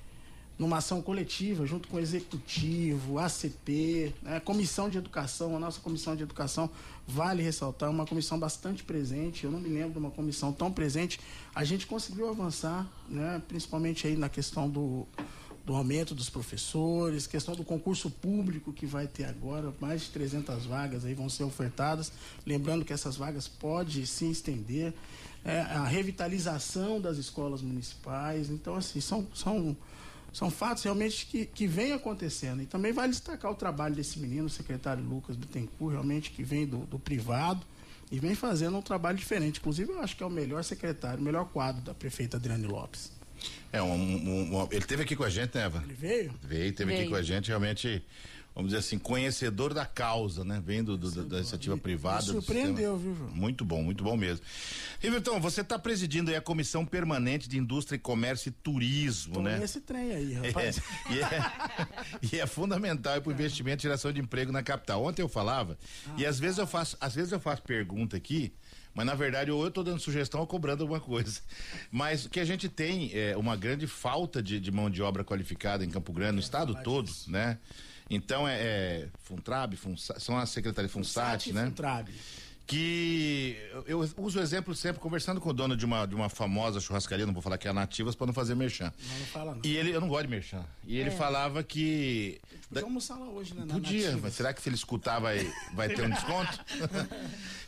numa 0.57 0.77
ação 0.77 1.01
coletiva, 1.01 1.65
junto 1.65 1.87
com 1.87 1.97
o 1.97 1.99
executivo, 1.99 3.19
ACP, 3.19 4.13
né, 4.23 4.39
comissão 4.39 4.89
de 4.89 4.97
educação, 4.97 5.55
a 5.55 5.59
nossa 5.59 5.79
comissão 5.79 6.15
de 6.15 6.23
educação, 6.23 6.69
vale 7.07 7.43
ressaltar, 7.43 7.89
uma 7.89 8.05
comissão 8.05 8.39
bastante 8.39 8.83
presente, 8.83 9.43
eu 9.43 9.51
não 9.51 9.59
me 9.59 9.69
lembro 9.69 9.91
de 9.91 9.99
uma 9.99 10.11
comissão 10.11 10.51
tão 10.51 10.71
presente, 10.71 11.19
a 11.53 11.63
gente 11.63 11.85
conseguiu 11.85 12.29
avançar, 12.29 12.87
né, 13.07 13.41
principalmente 13.47 14.07
aí 14.07 14.17
na 14.17 14.29
questão 14.29 14.67
do, 14.67 15.05
do 15.63 15.75
aumento 15.75 16.15
dos 16.15 16.29
professores, 16.29 17.27
questão 17.27 17.55
do 17.55 17.63
concurso 17.63 18.09
público 18.09 18.73
que 18.73 18.87
vai 18.87 19.05
ter 19.05 19.25
agora, 19.25 19.71
mais 19.79 20.01
de 20.01 20.09
300 20.09 20.65
vagas 20.65 21.05
aí 21.05 21.13
vão 21.13 21.29
ser 21.29 21.43
ofertadas, 21.43 22.11
lembrando 22.45 22.83
que 22.83 22.93
essas 22.93 23.15
vagas 23.15 23.47
podem 23.47 24.05
se 24.05 24.25
estender, 24.31 24.91
é, 25.45 25.61
a 25.61 25.83
revitalização 25.83 26.99
das 26.99 27.17
escolas 27.17 27.61
municipais, 27.61 28.49
então 28.49 28.75
assim, 28.75 28.99
são, 28.99 29.27
são 29.35 29.77
são 30.33 30.51
fatos 30.51 30.83
realmente 30.83 31.25
que, 31.25 31.45
que 31.45 31.67
vem 31.67 31.93
acontecendo. 31.93 32.61
E 32.61 32.65
também 32.65 32.91
vale 32.91 33.11
destacar 33.11 33.51
o 33.51 33.55
trabalho 33.55 33.95
desse 33.95 34.19
menino, 34.19 34.45
o 34.45 34.49
secretário 34.49 35.03
Lucas 35.03 35.35
Bittencourt, 35.35 35.93
realmente 35.93 36.31
que 36.31 36.43
vem 36.43 36.65
do, 36.65 36.79
do 36.79 36.99
privado 36.99 37.65
e 38.11 38.19
vem 38.19 38.35
fazendo 38.35 38.77
um 38.77 38.81
trabalho 38.81 39.17
diferente. 39.17 39.59
Inclusive, 39.59 39.91
eu 39.91 39.99
acho 39.99 40.15
que 40.15 40.23
é 40.23 40.25
o 40.25 40.29
melhor 40.29 40.63
secretário, 40.63 41.19
o 41.19 41.23
melhor 41.23 41.45
quadro 41.45 41.81
da 41.81 41.93
prefeita 41.93 42.37
Adriane 42.37 42.67
Lopes. 42.67 43.11
É, 43.71 43.81
um, 43.81 43.93
um, 43.93 44.61
um, 44.61 44.67
ele 44.71 44.85
teve 44.85 45.03
aqui 45.03 45.15
com 45.15 45.23
a 45.23 45.29
gente, 45.29 45.55
né, 45.55 45.65
Eva? 45.65 45.83
Ele 45.83 45.93
veio? 45.93 46.33
Veio, 46.41 46.73
teve 46.73 46.91
veio. 46.91 47.01
aqui 47.01 47.09
com 47.09 47.15
a 47.15 47.21
gente, 47.21 47.47
realmente 47.49 48.03
vamos 48.57 48.71
dizer 48.71 48.79
assim, 48.79 48.97
conhecedor 48.97 49.71
da 49.71 49.85
causa, 49.85 50.43
né? 50.43 50.59
Vendo 50.65 50.97
do, 50.97 51.11
do, 51.11 51.25
da 51.25 51.37
iniciativa 51.37 51.77
privada. 51.77 52.25
Me 52.25 52.41
surpreendeu, 52.41 52.97
viu, 52.97 53.15
João? 53.15 53.29
Muito 53.29 53.63
bom, 53.63 53.83
muito 53.83 54.03
bom 54.03 54.17
mesmo. 54.17 54.43
Riverton, 54.99 55.39
você 55.39 55.61
está 55.61 55.77
presidindo 55.77 56.31
aí 56.31 56.35
a 56.35 56.41
Comissão 56.41 56.83
Permanente 56.83 57.47
de 57.47 57.55
Indústria, 57.55 57.99
Comércio 57.99 58.49
e 58.49 58.51
Turismo, 58.51 59.35
Tô 59.35 59.41
né? 59.43 59.63
esse 59.63 59.79
trem 59.79 60.11
aí, 60.11 60.33
rapaz. 60.41 60.79
É, 60.79 61.13
e, 61.13 61.19
é, 61.19 61.87
e, 62.33 62.39
é, 62.39 62.47
fundamental 62.47 63.21
para 63.21 63.29
o 63.29 63.31
investimento 63.31 63.81
e 63.81 63.83
geração 63.83 64.11
de 64.11 64.19
emprego 64.19 64.51
na 64.51 64.63
capital. 64.63 65.05
Ontem 65.05 65.21
eu 65.21 65.29
falava, 65.29 65.77
ah, 66.07 66.13
e 66.17 66.25
às 66.25 66.39
vezes 66.39 66.57
eu 66.57 66.65
faço, 66.65 66.97
às 66.99 67.13
vezes 67.13 67.31
eu 67.31 67.39
faço 67.39 67.61
pergunta 67.61 68.17
aqui, 68.17 68.51
mas 68.91 69.05
na 69.05 69.13
verdade 69.13 69.51
ou 69.51 69.61
eu 69.61 69.67
estou 69.67 69.83
dando 69.83 69.99
sugestão 69.99 70.41
ou 70.41 70.47
cobrando 70.47 70.81
alguma 70.81 70.99
coisa. 70.99 71.41
Mas 71.91 72.25
que 72.25 72.39
a 72.39 72.45
gente 72.45 72.67
tem 72.67 73.11
é, 73.13 73.37
uma 73.37 73.55
grande 73.55 73.85
falta 73.85 74.41
de, 74.41 74.59
de 74.59 74.71
mão 74.71 74.89
de 74.89 75.03
obra 75.03 75.23
qualificada 75.23 75.85
em 75.85 75.89
Campo 75.91 76.11
Grande, 76.11 76.33
no 76.33 76.39
estado 76.39 76.75
todo, 76.83 77.11
né? 77.27 77.59
Então 78.09 78.47
é, 78.47 78.55
é 78.55 79.07
Funtrab, 79.23 79.75
Funsat, 79.75 80.19
são 80.21 80.37
as 80.37 80.49
secretarias 80.49 80.91
Funsat, 80.91 81.45
Funsat 81.45 81.53
né? 81.53 81.65
Funtrab 81.65 82.11
que 82.67 83.55
eu 83.85 84.05
uso 84.17 84.39
o 84.39 84.41
exemplo 84.41 84.75
sempre 84.75 85.01
conversando 85.01 85.39
com 85.39 85.49
o 85.49 85.53
dono 85.53 85.75
de 85.75 85.85
uma, 85.85 86.05
de 86.05 86.13
uma 86.13 86.27
famosa 86.27 86.81
churrascaria, 86.81 87.25
não 87.25 87.33
vou 87.33 87.41
falar 87.41 87.57
que 87.57 87.65
é 87.65 87.71
a 87.71 87.73
Nativas 87.73 88.13
para 88.13 88.27
não 88.27 88.33
fazer 88.33 88.55
merchan. 88.55 88.91
Não, 89.07 89.19
não 89.19 89.25
fala 89.27 89.55
não. 89.55 89.61
E 89.63 89.77
ele, 89.77 89.95
eu 89.95 90.01
não 90.01 90.09
gosto 90.09 90.23
de 90.23 90.31
merchan. 90.31 90.65
E 90.85 90.97
ele 90.97 91.09
é. 91.09 91.13
falava 91.13 91.63
que 91.63 92.41
podia 92.67 92.83
almoçar 92.83 93.15
lá 93.15 93.29
hoje, 93.29 93.53
né? 93.53 93.65
Podia, 93.69 94.17
mas 94.17 94.33
será 94.33 94.53
que 94.53 94.61
se 94.61 94.67
ele 94.67 94.75
escutar 94.75 95.19
vai, 95.19 95.49
vai 95.73 95.87
ter 95.87 96.05
um 96.05 96.09
desconto? 96.11 96.59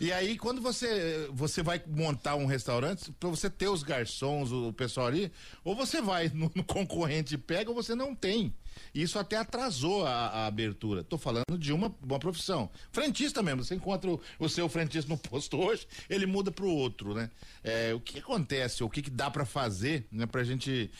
e 0.02 0.12
aí 0.12 0.38
quando 0.38 0.62
você 0.62 1.30
você 1.32 1.64
vai 1.64 1.82
montar 1.88 2.36
um 2.36 2.46
restaurante, 2.46 3.10
para 3.14 3.30
você 3.30 3.50
ter 3.50 3.70
os 3.70 3.84
garçons, 3.84 4.52
o 4.52 4.74
pessoal 4.74 5.08
ali, 5.08 5.32
ou 5.64 5.78
você 5.78 6.02
vai 6.02 6.30
no, 6.34 6.52
no 6.54 6.64
concorrente 6.64 7.36
e 7.36 7.38
pega 7.38 7.70
ou 7.70 7.76
você 7.76 7.96
não 7.96 8.14
tem. 8.14 8.54
Isso 8.94 9.20
até 9.20 9.38
atrasou 9.38 10.06
a, 10.06 10.12
a 10.12 10.46
abertura. 10.48 11.02
Estou 11.02 11.20
falando 11.20 11.58
de 11.58 11.72
uma, 11.72 11.94
uma 12.04 12.20
profissão. 12.20 12.70
Frentista 12.92 13.42
mesmo, 13.42 13.64
você 13.64 13.76
encontra 13.76 14.10
o, 14.10 14.22
o 14.40 14.50
seu 14.50 14.68
frentista 14.68 15.10
no 15.10 15.18
posto 15.18 15.58
hoje, 15.58 15.88
ele 16.10 16.26
muda 16.26 16.52
para 16.52 16.66
o 16.66 16.70
outro, 16.70 17.14
né? 17.14 17.30
É, 17.64 17.94
o 17.94 18.00
que 18.00 18.20
acontece, 18.20 18.84
o 18.84 18.90
que, 18.90 19.02
que 19.02 19.10
dá 19.10 19.30
para 19.30 19.46
fazer, 19.46 20.08
né, 20.12 20.26
para 20.26 20.42
a 20.42 20.44
gente 20.44 20.92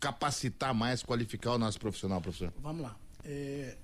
capacitar 0.00 0.74
mais, 0.74 1.02
qualificar 1.02 1.52
o 1.52 1.58
nosso 1.58 1.78
profissional, 1.78 2.20
professor? 2.20 2.52
Vamos 2.60 2.82
lá. 2.82 2.96
É, 3.24 3.76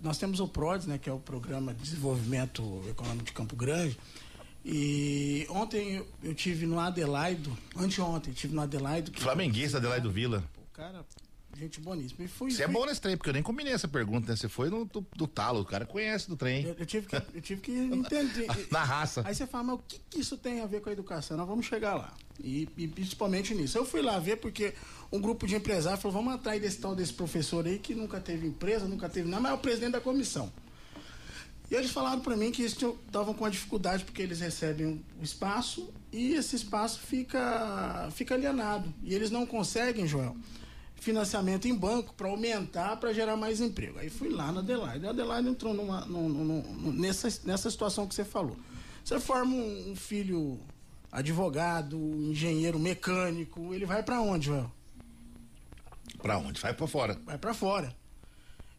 nós 0.00 0.18
temos 0.18 0.40
o 0.40 0.48
PRODES, 0.48 0.86
né, 0.86 0.98
que 0.98 1.08
é 1.08 1.12
o 1.12 1.18
Programa 1.18 1.74
de 1.74 1.82
Desenvolvimento 1.82 2.82
Econômico 2.88 3.24
de 3.24 3.32
Campo 3.32 3.56
Grande. 3.56 3.98
E 4.64 5.46
ontem 5.50 5.96
eu, 5.96 6.08
eu 6.22 6.34
tive 6.34 6.66
no 6.66 6.78
Adelaido, 6.78 7.56
anteontem, 7.76 8.32
tive 8.32 8.54
no 8.54 8.60
Adelaido. 8.60 9.12
Flamenguista 9.18 9.78
Adelaido 9.78 10.10
Vila. 10.10 10.44
O 10.56 10.72
cara 10.72 11.04
Gente 11.58 11.80
boníssima. 11.80 12.24
E 12.24 12.28
fui, 12.28 12.52
Você 12.52 12.62
é 12.62 12.68
bom 12.68 12.86
nesse 12.86 13.00
trem, 13.00 13.16
porque 13.16 13.30
eu 13.30 13.34
nem 13.34 13.42
combinei 13.42 13.72
essa 13.72 13.88
pergunta, 13.88 14.30
né? 14.30 14.36
Você 14.36 14.48
foi 14.48 14.70
no, 14.70 14.84
do, 14.84 15.04
do, 15.16 15.26
talo, 15.26 15.62
o 15.62 15.64
cara 15.64 15.84
conhece 15.84 16.28
do 16.28 16.36
trem. 16.36 16.64
Eu, 16.64 16.76
eu 16.78 16.86
tive, 16.86 17.08
que, 17.08 17.16
eu 17.16 17.40
tive 17.40 17.60
que 17.60 17.72
entender. 17.72 18.46
Na 18.70 18.84
raça. 18.84 19.22
Aí 19.26 19.34
você 19.34 19.44
fala, 19.44 19.64
mas 19.64 19.74
o 19.74 19.78
que, 19.88 20.00
que, 20.08 20.20
isso 20.20 20.36
tem 20.36 20.60
a 20.60 20.66
ver 20.66 20.80
com 20.80 20.88
a 20.88 20.92
educação? 20.92 21.36
Nós 21.36 21.48
vamos 21.48 21.66
chegar 21.66 21.96
lá. 21.96 22.14
E, 22.38 22.68
e, 22.76 22.86
principalmente 22.86 23.56
nisso. 23.56 23.76
Eu 23.76 23.84
fui 23.84 24.00
lá 24.00 24.20
ver 24.20 24.36
porque 24.36 24.72
um 25.10 25.20
grupo 25.20 25.48
de 25.48 25.56
empresários 25.56 26.00
falou, 26.00 26.18
vamos 26.18 26.34
atrás 26.34 26.62
desse 26.62 26.78
tal 26.78 26.94
desse 26.94 27.12
professor 27.12 27.66
aí 27.66 27.80
que 27.80 27.92
nunca 27.92 28.20
teve 28.20 28.46
empresa, 28.46 28.86
nunca 28.86 29.08
teve 29.08 29.28
nada, 29.28 29.42
mas 29.42 29.50
é 29.50 29.54
o 29.56 29.58
presidente 29.58 29.92
da 29.92 30.00
comissão. 30.00 30.52
E 31.68 31.74
eles 31.74 31.90
falaram 31.90 32.20
para 32.20 32.36
mim 32.36 32.52
que 32.52 32.62
eles 32.62 32.76
estavam 32.80 33.34
com 33.34 33.44
a 33.44 33.50
dificuldade 33.50 34.04
porque 34.04 34.22
eles 34.22 34.38
recebem 34.38 35.04
o 35.20 35.24
espaço 35.24 35.92
e 36.12 36.34
esse 36.34 36.54
espaço 36.54 37.00
fica, 37.00 38.08
fica 38.12 38.34
alienado. 38.34 38.94
E 39.02 39.12
eles 39.12 39.30
não 39.30 39.44
conseguem, 39.44 40.06
Joel, 40.06 40.36
financiamento 41.00 41.66
em 41.66 41.74
banco 41.74 42.14
para 42.14 42.28
aumentar, 42.28 42.96
para 42.96 43.12
gerar 43.12 43.36
mais 43.36 43.60
emprego. 43.60 43.98
Aí 43.98 44.10
fui 44.10 44.28
lá 44.28 44.52
na 44.52 44.60
Adelaide. 44.60 45.06
A 45.06 45.10
Adelaide 45.10 45.48
entrou 45.48 45.72
numa, 45.74 46.04
numa, 46.04 46.28
numa, 46.28 46.92
nessa, 46.92 47.28
nessa 47.44 47.70
situação 47.70 48.06
que 48.06 48.14
você 48.14 48.24
falou. 48.24 48.56
Você 49.04 49.18
forma 49.18 49.54
um, 49.54 49.92
um 49.92 49.96
filho 49.96 50.60
advogado, 51.10 51.96
engenheiro 51.96 52.78
mecânico, 52.78 53.72
ele 53.72 53.86
vai 53.86 54.02
para 54.02 54.20
onde, 54.20 54.46
Joel? 54.46 54.70
Para 56.20 56.38
onde? 56.38 56.60
Vai 56.60 56.74
para 56.74 56.86
fora. 56.86 57.20
Vai 57.24 57.38
para 57.38 57.54
fora. 57.54 57.96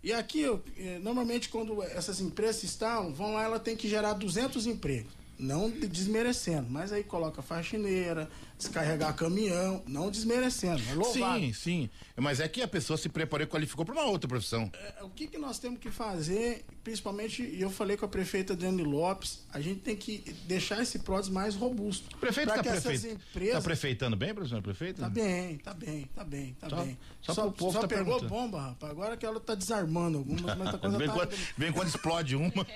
E 0.03 0.13
aqui, 0.13 0.45
eh, 0.77 0.99
normalmente, 1.01 1.49
quando 1.49 1.81
essas 1.83 2.21
empresas 2.21 2.63
estão, 2.63 3.13
vão 3.13 3.33
lá, 3.33 3.43
ela 3.43 3.59
tem 3.59 3.75
que 3.75 3.87
gerar 3.89 4.13
200 4.13 4.65
empregos. 4.65 5.11
Não 5.39 5.69
desmerecendo, 5.69 6.69
mas 6.69 6.91
aí 6.91 7.03
coloca 7.03 7.41
faxineira, 7.41 8.29
descarregar 8.57 9.15
caminhão, 9.15 9.81
não 9.87 10.11
desmerecendo, 10.11 10.83
é 10.89 10.93
louvável. 10.93 11.39
Sim, 11.39 11.53
sim. 11.53 11.89
Mas 12.17 12.41
é 12.41 12.47
que 12.47 12.61
a 12.61 12.67
pessoa 12.67 12.97
se 12.97 13.07
preparou 13.07 13.47
e 13.47 13.49
qualificou 13.49 13.85
para 13.85 13.95
uma 13.95 14.03
outra 14.03 14.27
profissão. 14.27 14.69
É, 14.73 15.01
o 15.03 15.09
que, 15.09 15.27
que 15.27 15.37
nós 15.37 15.57
temos 15.57 15.79
que 15.79 15.89
fazer, 15.89 16.65
principalmente, 16.83 17.41
e 17.41 17.61
eu 17.61 17.69
falei 17.69 17.95
com 17.95 18.03
a 18.03 18.09
prefeita 18.09 18.53
Dani 18.53 18.83
Lopes, 18.83 19.45
a 19.53 19.61
gente 19.61 19.79
tem 19.79 19.95
que 19.95 20.19
deixar 20.45 20.81
esse 20.81 20.99
prótese 20.99 21.31
mais 21.31 21.55
robusto. 21.55 22.13
O 22.17 22.19
prefeito 22.19 22.49
está 22.49 22.61
prefe... 22.61 23.11
empresas... 23.11 23.53
tá 23.53 23.61
prefeitando 23.61 24.17
bem, 24.17 24.33
professor 24.33 24.61
prefeita? 24.61 25.03
Tá 25.03 25.09
bem, 25.09 25.57
tá 25.59 25.73
bem, 25.73 26.09
tá 26.13 26.23
bem, 26.25 26.53
tá 26.59 26.69
só, 26.69 26.83
bem. 26.83 26.97
Só, 27.21 27.33
só, 27.33 27.49
povo 27.49 27.71
só 27.71 27.81
tá 27.81 27.87
pegou 27.87 28.21
bomba, 28.27 28.61
rapaz. 28.61 28.91
Agora 28.91 29.15
que 29.15 29.25
ela 29.25 29.39
tá 29.39 29.55
desarmando 29.55 30.17
algumas, 30.17 30.57
mas 30.57 30.75
a 30.75 30.77
coisa 30.77 30.97
vem 30.97 31.07
tá... 31.07 31.13
Quando, 31.13 31.35
vem 31.57 31.71
quando 31.71 31.87
explode 31.87 32.35
uma. 32.35 32.67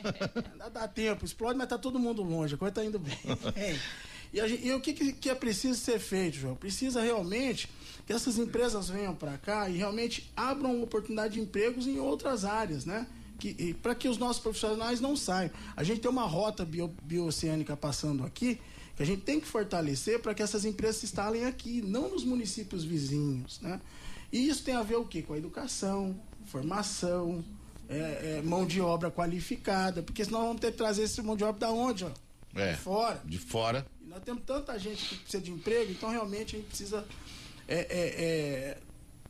Dá, 0.58 0.70
dá 0.70 0.88
tempo, 0.88 1.26
explode, 1.26 1.58
mas 1.58 1.68
tá 1.68 1.78
todo 1.78 2.00
mundo 2.00 2.24
longe, 2.24 2.53
a 2.56 2.58
coisa 2.58 2.76
tá 2.76 2.86
indo 2.86 3.00
bem. 3.00 3.18
E, 4.34 4.48
gente, 4.48 4.66
e, 4.66 4.74
o 4.74 4.80
que, 4.80 4.94
que, 5.14 5.30
é 5.30 5.36
preciso 5.36 5.80
ser 5.80 6.00
feito, 6.00 6.38
João? 6.38 6.56
Precisa 6.56 7.00
realmente 7.00 7.70
que 8.04 8.12
essas 8.12 8.40
empresas 8.40 8.90
venham 8.90 9.14
para 9.14 9.38
cá 9.38 9.70
e 9.70 9.78
realmente 9.78 10.28
abram 10.36 10.82
oportunidade 10.82 11.36
de 11.36 11.40
empregos 11.40 11.86
em 11.86 12.00
outras 12.00 12.44
áreas, 12.44 12.84
né? 12.84 13.06
Para 13.84 13.94
que 13.94 14.10
os 14.10 14.18
nossos 14.18 14.42
profissionais 14.42 15.00
não 15.00 15.16
saiam. 15.16 15.52
A 15.76 15.84
gente 15.84 16.02
tem 16.02 16.10
uma 16.10 16.26
rota 16.26 16.66
bio, 16.66 16.92
bioceânica 17.04 17.78
passando 17.78 18.26
aqui 18.26 18.60
que 18.96 19.04
a 19.04 19.06
gente 19.06 19.22
tem 19.22 19.40
que 19.40 19.48
fortalecer 19.48 20.20
para 20.20 20.34
que 20.34 20.42
essas 20.42 20.66
empresas 20.66 20.98
se 20.98 21.06
instalem 21.06 21.46
aqui, 21.46 21.82
não 21.82 22.10
nos 22.10 22.24
municípios 22.24 22.84
vizinhos, 22.84 23.60
né? 23.62 23.80
E 24.32 24.48
isso 24.48 24.64
tem 24.64 24.76
a 24.76 24.84
ver 24.84 24.96
o 24.96 25.06
quê? 25.06 25.22
Com 25.22 25.34
a 25.34 25.38
educação, 25.38 26.20
formação, 26.46 27.44
é, 27.90 28.38
é, 28.38 28.42
mão 28.44 28.66
de 28.66 28.82
obra 28.82 29.12
qualificada, 29.12 30.02
porque 30.02 30.24
senão 30.24 30.48
vamos 30.48 30.62
ter 30.62 30.72
que 30.72 30.78
trazer 30.78 31.04
esse 31.04 31.22
mão 31.22 31.36
de 31.36 31.44
obra 31.44 31.60
da 31.60 31.72
onde, 31.72 32.06
ó? 32.06 32.12
É, 32.56 32.72
de 32.72 32.78
fora. 32.78 33.22
De 33.26 33.38
fora. 33.38 33.86
E 34.02 34.08
nós 34.08 34.22
temos 34.24 34.44
tanta 34.46 34.78
gente 34.78 35.06
que 35.06 35.16
precisa 35.16 35.44
de 35.44 35.52
emprego, 35.52 35.92
então 35.92 36.10
realmente 36.10 36.56
a 36.56 36.60
gente 36.60 36.68
precisa 36.68 37.06
é, 37.68 37.76
é, 37.76 37.86
é, 37.90 38.78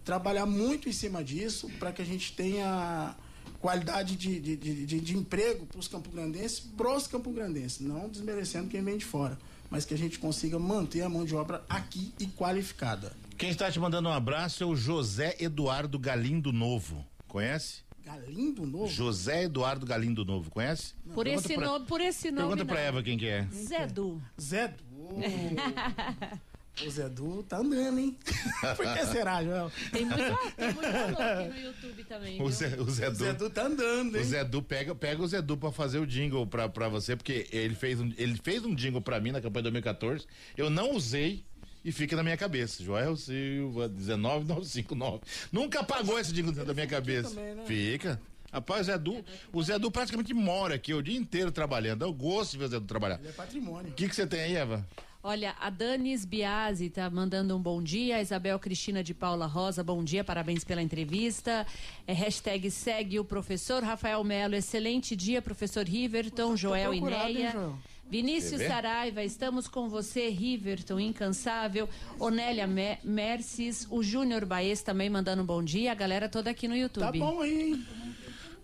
trabalhar 0.04 0.46
muito 0.46 0.90
em 0.90 0.92
cima 0.92 1.24
disso 1.24 1.70
para 1.80 1.92
que 1.92 2.02
a 2.02 2.06
gente 2.06 2.34
tenha 2.34 3.16
qualidade 3.60 4.18
de, 4.18 4.40
de, 4.40 4.58
de, 4.58 5.00
de 5.00 5.18
emprego 5.18 5.66
para 5.66 5.80
os 5.80 5.88
campograndenses, 5.88 6.60
pros 6.60 7.08
campograndenses, 7.08 7.80
não 7.80 8.10
desmerecendo 8.10 8.68
quem 8.68 8.84
vem 8.84 8.98
de 8.98 9.06
fora, 9.06 9.38
mas 9.70 9.86
que 9.86 9.94
a 9.94 9.98
gente 9.98 10.20
consiga 10.20 10.60
manter 10.60 11.02
a 11.02 11.10
mão 11.10 11.24
de 11.24 11.34
obra 11.34 11.64
aqui 11.70 12.14
e 12.20 12.28
qualificada. 12.28 13.16
Quem 13.38 13.50
está 13.50 13.72
te 13.72 13.80
mandando 13.80 14.10
um 14.10 14.12
abraço 14.12 14.64
é 14.64 14.66
o 14.66 14.76
José 14.76 15.38
Eduardo 15.40 15.98
Galindo 15.98 16.52
Novo. 16.52 17.06
Conhece? 17.28 17.84
Galindo 18.06 18.66
Novo? 18.66 18.88
José 18.88 19.44
Eduardo 19.44 19.86
Galindo 19.86 20.26
Novo, 20.26 20.50
conhece? 20.52 20.94
Por 21.14 21.24
Pergunta 21.26 21.48
esse, 21.48 21.56
pra- 21.56 21.66
nome, 21.68 21.86
por 21.86 22.02
esse 22.02 22.32
nome. 22.32 22.48
Pergunta 22.50 22.66
pra 22.66 22.76
não. 22.76 22.82
Eva 22.88 23.04
quem 23.04 23.18
que 23.18 23.28
é. 23.28 23.48
Zé 23.52 23.88
Du. 23.88 24.22
Zé 24.40 24.68
Du. 24.68 24.84
O 26.88 26.90
Zé 26.90 27.08
Du 27.08 27.44
tá 27.44 27.58
andando, 27.58 28.00
hein? 28.00 28.18
Por 28.76 28.94
que 28.96 29.06
será, 29.06 29.44
Joel? 29.44 29.72
Tem 29.92 30.06
muito, 30.06 30.18
tem 30.56 30.74
muito 30.74 30.88
aqui 30.90 31.50
no 31.50 31.60
YouTube 31.68 32.04
também. 32.06 32.42
O? 32.42 32.50
Zé, 32.50 32.82
o 32.82 32.90
Zé 32.90 33.10
O 33.10 33.14
Zé 33.14 33.32
Du. 33.34 33.38
Du 33.48 33.50
tá 33.52 33.68
andando, 33.68 34.16
O 34.16 34.18
hein? 34.18 34.24
Zé 34.24 34.44
Du 34.44 34.60
pega, 34.64 34.96
pega 34.96 35.22
o 35.22 35.28
Zé 35.28 35.40
Du 35.40 35.56
pra 35.56 35.72
fazer 35.72 36.00
o 36.00 36.08
jingle 36.08 36.48
pra, 36.48 36.68
pra 36.68 36.90
você, 36.90 37.16
porque 37.16 37.48
ele 37.52 37.76
fez, 37.76 38.00
um, 38.02 38.12
ele 38.18 38.36
fez 38.44 38.66
um 38.66 38.74
jingle 38.74 39.02
pra 39.04 39.20
mim 39.20 39.30
na 39.32 39.40
campanha 39.40 39.62
de 39.66 39.70
2014. 39.72 40.26
Eu 40.58 40.72
não 40.72 40.96
usei 40.96 41.46
e 41.84 41.92
fica 41.92 42.16
na 42.16 42.24
minha 42.24 42.38
cabeça. 42.38 42.84
Joel 42.84 43.16
Silva, 43.16 43.88
19959. 43.88 45.22
Nunca 45.52 45.82
apagou 45.82 46.20
esse 46.20 46.32
jingle 46.32 46.54
da 46.54 46.74
minha 46.74 46.88
cabeça. 46.88 47.30
também, 47.30 47.56
né? 47.56 47.64
Fica. 47.66 48.20
Rapaz, 48.52 48.82
o 48.82 48.84
Zé 48.84 48.98
Du, 49.00 49.26
o 49.52 49.64
Zé 49.64 49.80
Du 49.80 49.90
praticamente 49.90 50.32
mora 50.34 50.76
aqui 50.76 50.94
o 50.94 51.02
dia 51.02 51.18
inteiro 51.18 51.52
trabalhando. 51.52 52.04
Eu 52.04 52.14
gosto 52.14 52.52
de 52.52 52.60
ver 52.60 52.66
o 52.66 52.68
Zé 52.68 52.80
Du 52.80 52.86
trabalhar. 52.86 53.20
Ele 53.20 53.30
é 53.30 53.32
patrimônio. 53.32 53.92
O 53.92 53.96
que 53.96 54.08
que 54.08 54.16
você 54.16 54.28
tem 54.28 54.42
aí, 54.42 54.56
Eva? 54.56 54.88
Olha, 55.26 55.56
a 55.58 55.70
Danis 55.70 56.26
Biasi 56.26 56.90
tá 56.90 57.10
mandando 57.10 57.56
um 57.56 57.60
bom 57.60 57.82
dia. 57.82 58.18
A 58.18 58.22
Isabel 58.22 58.60
Cristina 58.60 59.02
de 59.02 59.14
Paula 59.14 59.46
Rosa, 59.48 59.82
bom 59.82 60.04
dia, 60.04 60.22
parabéns 60.22 60.66
pela 60.66 60.82
entrevista. 60.82 61.66
É, 62.06 62.12
hashtag 62.12 62.70
segue 62.70 63.20
o 63.20 63.24
professor 63.24 63.82
Rafael 63.82 64.22
Melo, 64.24 64.54
excelente 64.54 65.16
dia, 65.16 65.42
professor 65.42 65.88
Riverton, 65.88 66.58
Joel 66.58 66.94
e 66.94 67.00
procurado, 67.00 67.30
hein, 67.30 67.36
Neia. 67.36 67.52
Joel? 67.52 67.80
Vinícius? 68.14 68.62
Saraiva, 68.62 69.24
estamos 69.24 69.68
com 69.68 69.90
você, 69.90 70.30
Riverton, 70.30 71.00
incansável. 71.00 71.90
Onélia 72.20 72.68
Me 72.68 73.00
Merces, 73.04 73.88
o 73.90 74.04
Júnior 74.04 74.46
Baez 74.46 74.84
também 74.84 75.10
mandando 75.10 75.42
um 75.42 75.46
bom 75.48 75.64
dia. 75.64 75.92
A 75.92 75.96
galera 75.96 76.30
toda 76.30 76.52
aqui 76.52 76.68
no 76.68 76.76
YouTube. 76.76 77.02
Tá 77.02 77.12
bom 77.12 77.42
aí, 77.42 77.72
hein? 77.72 77.88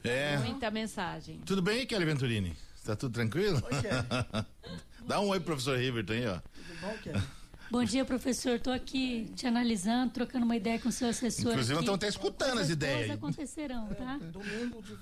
É. 0.03 0.38
Muita 0.38 0.70
mensagem. 0.70 1.39
Tudo 1.48 1.63
bem, 1.63 1.84
Kelly 1.88 2.06
Venturini? 2.06 2.56
Tá 2.86 2.96
tudo 2.96 3.12
tranquilo? 3.12 3.60
Oi, 3.72 3.82
Kelly. 3.82 4.46
Dá 5.08 5.20
um 5.20 5.29
oi, 5.29 5.39
pro 5.39 5.48
professor 5.48 5.79
Riverton 5.79 6.13
aí, 6.13 6.27
ó. 6.27 6.36
Tudo 6.36 6.82
bom, 6.82 6.98
Kelly? 7.03 7.24
Bom 7.71 7.83
dia, 7.83 8.03
professor. 8.03 8.55
Estou 8.55 8.73
aqui 8.73 9.31
te 9.35 9.45
analisando, 9.45 10.11
trocando 10.11 10.43
uma 10.43 10.55
ideia 10.55 10.79
com 10.79 10.89
o 10.89 10.91
seu 10.91 11.07
assessor. 11.07 11.51
Inclusive, 11.51 11.73
aqui. 11.73 11.81
estão 11.83 11.95
até 11.95 12.07
escutando 12.07 12.59
as 12.59 12.69
ideias 12.69 13.11
acontecerão, 13.11 13.88
tá? 13.89 14.17
Domingo 14.31 14.81
de... 14.81 14.97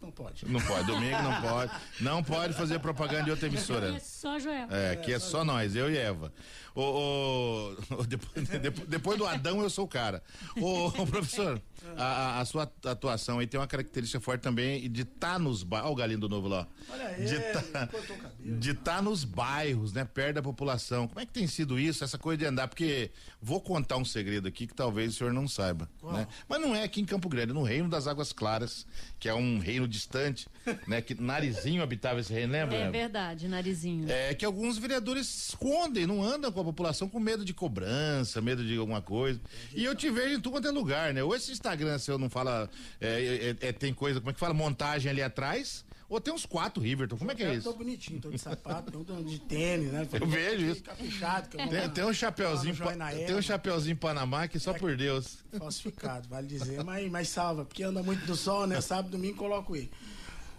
Não 0.00 0.10
pode. 0.10 0.48
Não 0.48 0.60
pode, 0.60 0.86
domingo 0.86 1.22
não 1.22 1.40
pode. 1.40 1.72
Não 2.00 2.24
pode 2.24 2.54
fazer 2.54 2.78
propaganda 2.80 3.24
de 3.24 3.30
outra 3.30 3.46
É 3.46 3.50
emissora. 3.50 4.00
só 4.00 4.38
Joel. 4.38 4.68
É, 4.70 4.92
aqui 4.92 5.12
é 5.12 5.18
só 5.18 5.44
nós, 5.44 5.76
eu 5.76 5.90
e 5.90 5.96
Eva. 5.96 6.32
O- 6.80 7.74
o- 7.90 8.06
depois, 8.06 8.48
depois- 8.88 9.18
do 9.18 9.26
Adão, 9.26 9.60
eu 9.62 9.68
sou 9.70 9.84
o 9.84 9.88
cara. 9.88 10.22
O, 10.56 10.86
o 10.86 11.06
professor, 11.06 11.60
a, 11.96 12.40
a- 12.40 12.44
sua 12.44 12.70
atuação 12.84 13.40
aí 13.40 13.46
tem 13.48 13.58
uma 13.58 13.66
característica 13.66 14.20
forte 14.20 14.42
também 14.42 14.88
de 14.90 15.02
estar 15.02 15.38
nos 15.40 15.62
bairros. 15.64 15.86
Olha 15.88 15.92
o 15.92 15.96
galinho 15.96 16.20
do 16.20 16.28
novo 16.28 16.46
lá. 16.46 16.68
Olha 16.88 17.14
De 17.14 17.34
ele, 17.34 17.40
tá- 17.72 17.88
de 18.40 18.70
estar 18.70 19.02
nos 19.02 19.24
bairros, 19.24 19.92
né, 19.92 20.04
perto 20.04 20.36
da 20.36 20.42
população. 20.42 21.08
Como 21.08 21.18
é 21.18 21.26
que 21.26 21.32
tem 21.32 21.46
sido 21.48 21.78
isso, 21.80 22.04
essa 22.04 22.16
coisa 22.16 22.38
de 22.38 22.46
andar? 22.46 22.68
Porque 22.68 23.10
vou 23.42 23.60
contar 23.60 23.96
um 23.96 24.04
segredo 24.04 24.46
aqui 24.46 24.66
que 24.66 24.74
talvez 24.74 25.14
o 25.14 25.16
senhor 25.18 25.32
não 25.32 25.48
saiba, 25.48 25.88
né? 26.02 26.28
Mas 26.48 26.60
não 26.60 26.76
é 26.76 26.84
aqui 26.84 27.00
em 27.00 27.04
Campo 27.04 27.28
Grande, 27.28 27.52
no 27.52 27.62
Reino 27.64 27.88
das 27.88 28.06
Águas 28.06 28.32
Claras, 28.32 28.86
que 29.18 29.28
é 29.28 29.34
um 29.34 29.58
reino 29.58 29.88
distante, 29.88 30.46
né? 30.86 31.00
Que 31.02 31.20
Narizinho 31.20 31.82
habitava 31.82 32.20
esse 32.20 32.32
reino, 32.32 32.52
lembra? 32.52 32.76
É 32.76 32.90
verdade, 32.90 33.48
narizinho. 33.48 34.08
É 34.10 34.32
que 34.34 34.44
alguns 34.44 34.78
vereadores 34.78 35.48
escondem, 35.48 36.06
não 36.06 36.22
andam 36.22 36.52
com 36.52 36.60
a 36.60 36.64
população 36.72 37.08
com 37.08 37.18
medo 37.18 37.44
de 37.44 37.54
cobrança, 37.54 38.40
medo 38.40 38.64
de 38.64 38.76
alguma 38.76 39.00
coisa. 39.02 39.40
E 39.74 39.84
eu 39.84 39.94
te 39.94 40.10
vejo 40.10 40.34
em 40.36 40.40
tudo 40.40 40.52
quanto 40.52 40.68
é 40.68 40.70
lugar, 40.70 41.12
né? 41.14 41.22
Ou 41.22 41.34
esse 41.34 41.50
Instagram 41.52 41.98
seu 41.98 42.18
não 42.18 42.28
fala, 42.30 42.68
é, 43.00 43.54
é, 43.60 43.68
é, 43.68 43.72
tem 43.72 43.92
coisa, 43.94 44.20
como 44.20 44.30
é 44.30 44.34
que 44.34 44.40
fala, 44.40 44.54
montagem 44.54 45.10
ali 45.10 45.22
atrás, 45.22 45.84
ou 46.08 46.20
tem 46.20 46.32
uns 46.32 46.46
quatro 46.46 46.82
Riverton, 46.82 47.16
como 47.18 47.30
é 47.30 47.34
que 47.34 47.42
é 47.42 47.48
Eu 47.56 47.62
tô 47.62 47.70
isso? 47.70 47.78
bonitinho, 47.78 48.20
tô 48.20 48.30
de 48.30 48.38
sapato, 48.38 49.04
tô 49.04 49.22
de 49.22 49.38
tênis, 49.40 49.92
né? 49.92 50.08
Eu 50.18 50.26
vejo 50.26 50.64
isso. 50.66 50.82
Caprichado, 50.82 51.48
que 51.48 51.60
eu 51.60 51.68
Tem, 51.68 51.88
tem 51.90 52.04
um 52.04 52.12
chapeuzinho, 52.14 52.76
pa- 52.76 52.94
tem 53.12 53.34
um 53.34 53.42
chapeuzinho 53.42 53.96
Panamá 53.96 54.48
que 54.48 54.58
só 54.58 54.72
por 54.72 54.96
Deus. 54.96 55.38
Falsificado, 55.58 56.28
vale 56.28 56.46
dizer, 56.46 56.82
mas, 56.84 57.10
mas 57.10 57.28
salva, 57.28 57.64
porque 57.64 57.82
anda 57.82 58.02
muito 58.02 58.26
no 58.26 58.34
sol, 58.36 58.66
né? 58.66 58.80
Sábado, 58.80 59.10
domingo, 59.10 59.36
coloco 59.36 59.76
ele. 59.76 59.90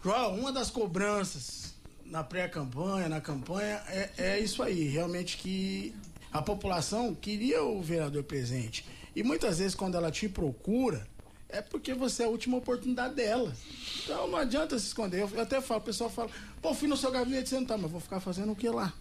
João, 0.04 0.40
uma 0.40 0.52
das 0.52 0.70
cobranças 0.72 1.74
na 2.10 2.24
pré-campanha, 2.24 3.08
na 3.08 3.22
campanha, 3.22 3.82
é, 3.88 4.10
é 4.18 4.40
isso 4.40 4.64
aí, 4.64 4.88
realmente 4.88 5.38
que 5.38 5.94
a 6.32 6.42
população 6.42 7.14
queria 7.16 7.64
o 7.64 7.82
vereador 7.82 8.24
presente. 8.24 8.86
E 9.16 9.24
muitas 9.24 9.60
vezes, 9.60 9.76
quando 9.76 9.96
ela 9.96 10.12
te 10.12 10.28
procura, 10.28 11.08
é 11.48 11.62
porque 11.62 11.94
você 11.94 12.24
é 12.24 12.26
a 12.26 12.30
última 12.30 12.58
oportunidade 12.58 13.16
dela. 13.16 13.56
Então 14.04 14.28
não 14.28 14.38
adianta 14.38 14.78
se 14.78 14.88
esconder. 14.88 15.22
Eu 15.22 15.42
até 15.42 15.62
falo, 15.62 15.82
o 15.82 15.84
pessoal 15.84 16.10
fala, 16.10 16.30
pô, 16.62 16.74
fui 16.74 16.88
no 16.88 16.98
seu 16.98 17.12
gabinete, 17.12 17.54
não 17.54 17.66
tá, 17.66 17.78
mas 17.78 17.90
vou 17.90 18.00
ficar 18.00 18.20
fazendo 18.20 18.52
o 18.52 18.56
que 18.56 18.70
lá? 18.70 18.94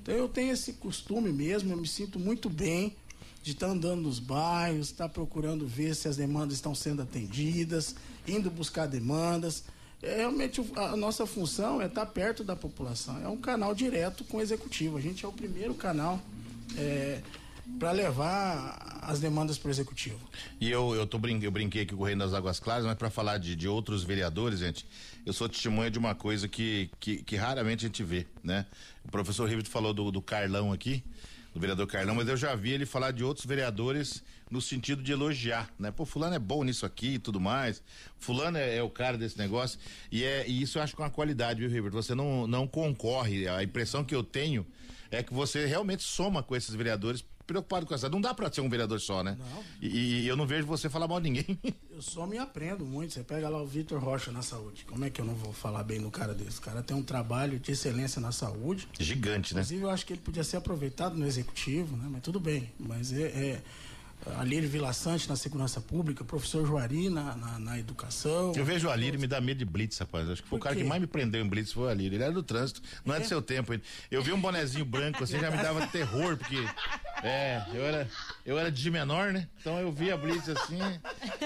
Então 0.00 0.14
eu 0.14 0.28
tenho 0.28 0.52
esse 0.52 0.74
costume 0.74 1.32
mesmo, 1.32 1.72
eu 1.72 1.76
me 1.76 1.86
sinto 1.86 2.18
muito 2.18 2.50
bem 2.50 2.96
de 3.42 3.52
estar 3.52 3.66
andando 3.66 4.02
nos 4.02 4.18
bairros, 4.18 4.88
estar 4.88 5.08
procurando 5.08 5.66
ver 5.66 5.94
se 5.94 6.08
as 6.08 6.16
demandas 6.16 6.54
estão 6.54 6.74
sendo 6.74 7.02
atendidas, 7.02 7.94
indo 8.26 8.50
buscar 8.50 8.86
demandas. 8.86 9.64
É, 10.02 10.16
realmente 10.16 10.60
a 10.74 10.96
nossa 10.96 11.26
função 11.26 11.80
é 11.80 11.86
estar 11.86 12.06
perto 12.06 12.42
da 12.42 12.56
população. 12.56 13.22
É 13.22 13.28
um 13.28 13.36
canal 13.36 13.74
direto 13.74 14.24
com 14.24 14.38
o 14.38 14.40
executivo. 14.40 14.96
A 14.96 15.00
gente 15.00 15.24
é 15.24 15.28
o 15.28 15.32
primeiro 15.32 15.74
canal 15.74 16.20
para 17.78 17.92
levar 17.92 19.00
as 19.02 19.20
demandas 19.20 19.58
para 19.58 19.68
o 19.68 19.70
executivo. 19.70 20.18
E 20.60 20.70
eu, 20.70 20.94
eu, 20.94 21.06
tô 21.06 21.18
brin 21.18 21.40
eu 21.42 21.50
brinquei 21.50 21.82
aqui 21.82 21.94
com 21.94 22.02
o 22.02 22.06
Reino 22.06 22.24
das 22.24 22.34
Águas 22.34 22.60
Claras, 22.60 22.84
mas 22.84 22.96
para 22.96 23.10
falar 23.10 23.38
de, 23.38 23.56
de 23.56 23.68
outros 23.68 24.02
vereadores, 24.02 24.60
gente, 24.60 24.86
eu 25.24 25.32
sou 25.32 25.48
testemunha 25.48 25.90
de 25.90 25.98
uma 25.98 26.14
coisa 26.14 26.48
que, 26.48 26.90
que, 27.00 27.22
que 27.22 27.36
raramente 27.36 27.84
a 27.84 27.88
gente 27.88 28.02
vê, 28.02 28.26
né? 28.42 28.66
O 29.04 29.10
professor 29.10 29.48
Rivet 29.48 29.68
falou 29.68 29.92
do, 29.92 30.10
do 30.10 30.22
Carlão 30.22 30.72
aqui, 30.72 31.02
do 31.52 31.60
vereador 31.60 31.86
Carlão, 31.86 32.14
mas 32.14 32.28
eu 32.28 32.36
já 32.36 32.54
vi 32.54 32.70
ele 32.70 32.86
falar 32.86 33.10
de 33.10 33.22
outros 33.22 33.44
vereadores 33.44 34.24
no 34.50 34.60
sentido 34.60 35.02
de 35.02 35.12
elogiar, 35.12 35.70
né? 35.78 35.90
Pô, 35.90 36.04
fulano 36.04 36.34
é 36.34 36.38
bom 36.38 36.64
nisso 36.64 36.86
aqui 36.86 37.14
e 37.14 37.18
tudo 37.18 37.40
mais, 37.40 37.82
fulano 38.18 38.56
é, 38.58 38.76
é 38.76 38.82
o 38.82 38.90
cara 38.90 39.18
desse 39.18 39.38
negócio, 39.38 39.78
e, 40.10 40.24
é, 40.24 40.48
e 40.48 40.62
isso 40.62 40.78
eu 40.78 40.82
acho 40.82 40.94
que 40.94 41.02
é 41.02 41.04
uma 41.04 41.10
qualidade, 41.10 41.60
viu, 41.60 41.70
Rivet? 41.70 41.92
Você 41.92 42.14
não, 42.14 42.46
não 42.46 42.66
concorre, 42.66 43.46
a 43.48 43.62
impressão 43.62 44.04
que 44.04 44.14
eu 44.14 44.22
tenho 44.22 44.66
é 45.10 45.22
que 45.22 45.32
você 45.32 45.66
realmente 45.66 46.02
soma 46.02 46.42
com 46.42 46.56
esses 46.56 46.74
vereadores 46.74 47.22
preocupado 47.52 47.86
com 47.86 47.94
essa. 47.94 48.08
Não 48.08 48.20
dá 48.20 48.34
pra 48.34 48.52
ser 48.52 48.60
um 48.60 48.68
vereador 48.68 49.00
só, 49.00 49.22
né? 49.22 49.36
Não. 49.38 49.64
E, 49.80 50.22
e 50.22 50.28
eu 50.28 50.36
não 50.36 50.46
vejo 50.46 50.66
você 50.66 50.88
falar 50.88 51.06
mal 51.06 51.20
de 51.20 51.30
ninguém. 51.30 51.58
Eu 51.90 52.00
só 52.00 52.26
me 52.26 52.38
aprendo 52.38 52.84
muito. 52.84 53.12
Você 53.12 53.22
pega 53.22 53.48
lá 53.48 53.60
o 53.60 53.66
Vitor 53.66 54.02
Rocha 54.02 54.32
na 54.32 54.42
saúde. 54.42 54.84
Como 54.84 55.04
é 55.04 55.10
que 55.10 55.20
eu 55.20 55.24
não 55.24 55.34
vou 55.34 55.52
falar 55.52 55.84
bem 55.84 55.98
no 55.98 56.10
cara 56.10 56.34
desse? 56.34 56.58
O 56.58 56.62
cara 56.62 56.82
tem 56.82 56.96
um 56.96 57.02
trabalho 57.02 57.58
de 57.58 57.72
excelência 57.72 58.20
na 58.20 58.32
saúde. 58.32 58.88
Gigante, 58.98 59.54
né? 59.54 59.60
Inclusive, 59.60 59.82
eu 59.82 59.90
acho 59.90 60.06
que 60.06 60.12
ele 60.14 60.20
podia 60.20 60.44
ser 60.44 60.56
aproveitado 60.56 61.16
no 61.16 61.26
executivo, 61.26 61.96
né? 61.96 62.08
Mas 62.10 62.22
tudo 62.22 62.40
bem. 62.40 62.72
Mas 62.78 63.12
é. 63.12 63.22
é 63.22 63.62
a 64.36 64.44
Lírio 64.44 64.68
Vila 64.68 64.92
Sante 64.92 65.28
na 65.28 65.36
segurança 65.36 65.80
pública, 65.80 66.24
professor 66.24 66.66
Juari 66.66 67.10
na, 67.10 67.34
na, 67.34 67.58
na 67.58 67.78
educação. 67.78 68.52
Eu 68.54 68.64
vejo 68.64 68.88
o 68.88 68.90
Alírio 68.90 69.18
e 69.18 69.20
me 69.20 69.26
dá 69.26 69.40
medo 69.40 69.58
de 69.58 69.64
blitz, 69.64 69.98
rapaz. 69.98 70.28
Acho 70.30 70.42
que 70.42 70.48
foi 70.48 70.58
o 70.58 70.62
cara 70.62 70.76
que 70.76 70.84
mais 70.84 71.00
me 71.00 71.06
prendeu 71.06 71.44
em 71.44 71.48
blitz 71.48 71.72
foi 71.72 71.84
o 71.84 71.88
Alírio. 71.88 72.16
Ele 72.16 72.24
era 72.24 72.32
do 72.32 72.42
trânsito, 72.42 72.80
não 73.04 73.14
é, 73.14 73.20
do 73.20 73.26
seu 73.26 73.42
tempo. 73.42 73.72
Eu 74.10 74.22
vi 74.22 74.32
um 74.32 74.40
bonezinho 74.40 74.84
branco 74.84 75.24
assim, 75.24 75.38
já 75.38 75.50
me 75.50 75.56
dava 75.56 75.86
terror, 75.88 76.36
porque 76.36 76.56
é, 77.22 77.62
eu 77.72 77.84
era, 77.84 78.08
eu 78.44 78.58
era 78.58 78.70
de 78.70 78.90
menor, 78.90 79.32
né? 79.32 79.48
Então 79.60 79.78
eu 79.78 79.92
via 79.92 80.16
blitz 80.16 80.48
assim, 80.48 80.78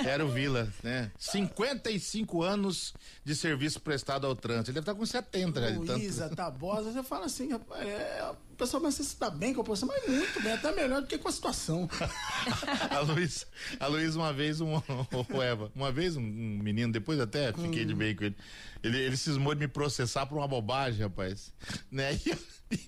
era 0.07 0.25
o 0.25 0.29
Vila, 0.29 0.73
né? 0.83 1.11
55 1.19 2.43
anos 2.43 2.95
de 3.25 3.35
serviço 3.35 3.81
prestado 3.81 4.27
ao 4.27 4.35
trânsito. 4.35 4.71
Ele 4.71 4.75
deve 4.81 4.85
estar 4.91 4.95
com 4.95 5.05
70 5.05 5.61
já 5.61 5.71
de 5.71 5.79
tanto. 5.81 5.93
Luísa, 5.93 6.29
Tabosa, 6.31 6.93
você 6.93 7.03
fala 7.03 7.27
assim, 7.27 7.51
rapaz, 7.53 7.87
é, 7.87 8.31
o 8.53 8.57
pessoal 8.57 8.83
que 8.83 8.91
você 8.91 9.03
está 9.03 9.29
bem 9.31 9.53
com 9.53 9.61
a 9.61 9.65
posição, 9.65 9.89
mas 9.89 10.09
muito 10.09 10.43
bem, 10.43 10.53
até 10.53 10.73
melhor 10.73 11.01
do 11.03 11.07
que 11.07 11.19
com 11.19 11.29
a 11.29 11.33
situação. 11.33 11.89
A 12.91 13.01
Luiz, 13.01 13.47
a 13.79 13.87
Luiz 13.87 14.15
uma 14.17 14.33
vez, 14.33 14.61
um, 14.61 14.75
o 14.77 15.43
Eva, 15.43 15.71
uma 15.75 15.93
vez 15.93 16.17
um, 16.17 16.23
um 16.23 16.59
menino, 16.63 16.93
depois 16.93 17.21
até 17.21 17.53
fiquei 17.53 17.85
de 17.85 17.95
bem 17.95 18.15
com 18.15 18.25
ele, 18.25 18.37
ele, 18.83 18.99
ele 18.99 19.17
cismou 19.17 19.55
de 19.55 19.61
me 19.61 19.69
processar 19.69 20.27
por 20.27 20.39
uma 20.39 20.49
bobagem, 20.49 21.01
rapaz, 21.03 21.53
né, 21.91 22.15
e, 22.25 22.31
eu- 22.31 22.39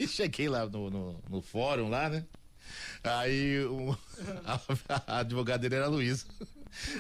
e 0.01 0.09
cheguei 0.09 0.49
lá 0.49 0.67
no, 0.67 0.91
no, 0.91 1.23
no 1.29 1.43
fórum 1.43 1.89
lá, 1.89 2.09
né, 2.09 2.25
aí 3.05 3.65
o- 3.65 3.97
a, 4.45 4.61
a 5.07 5.19
advogada 5.21 5.59
dele 5.59 5.77
era 5.77 5.85
a 5.87 5.89
Luísa. 5.89 6.25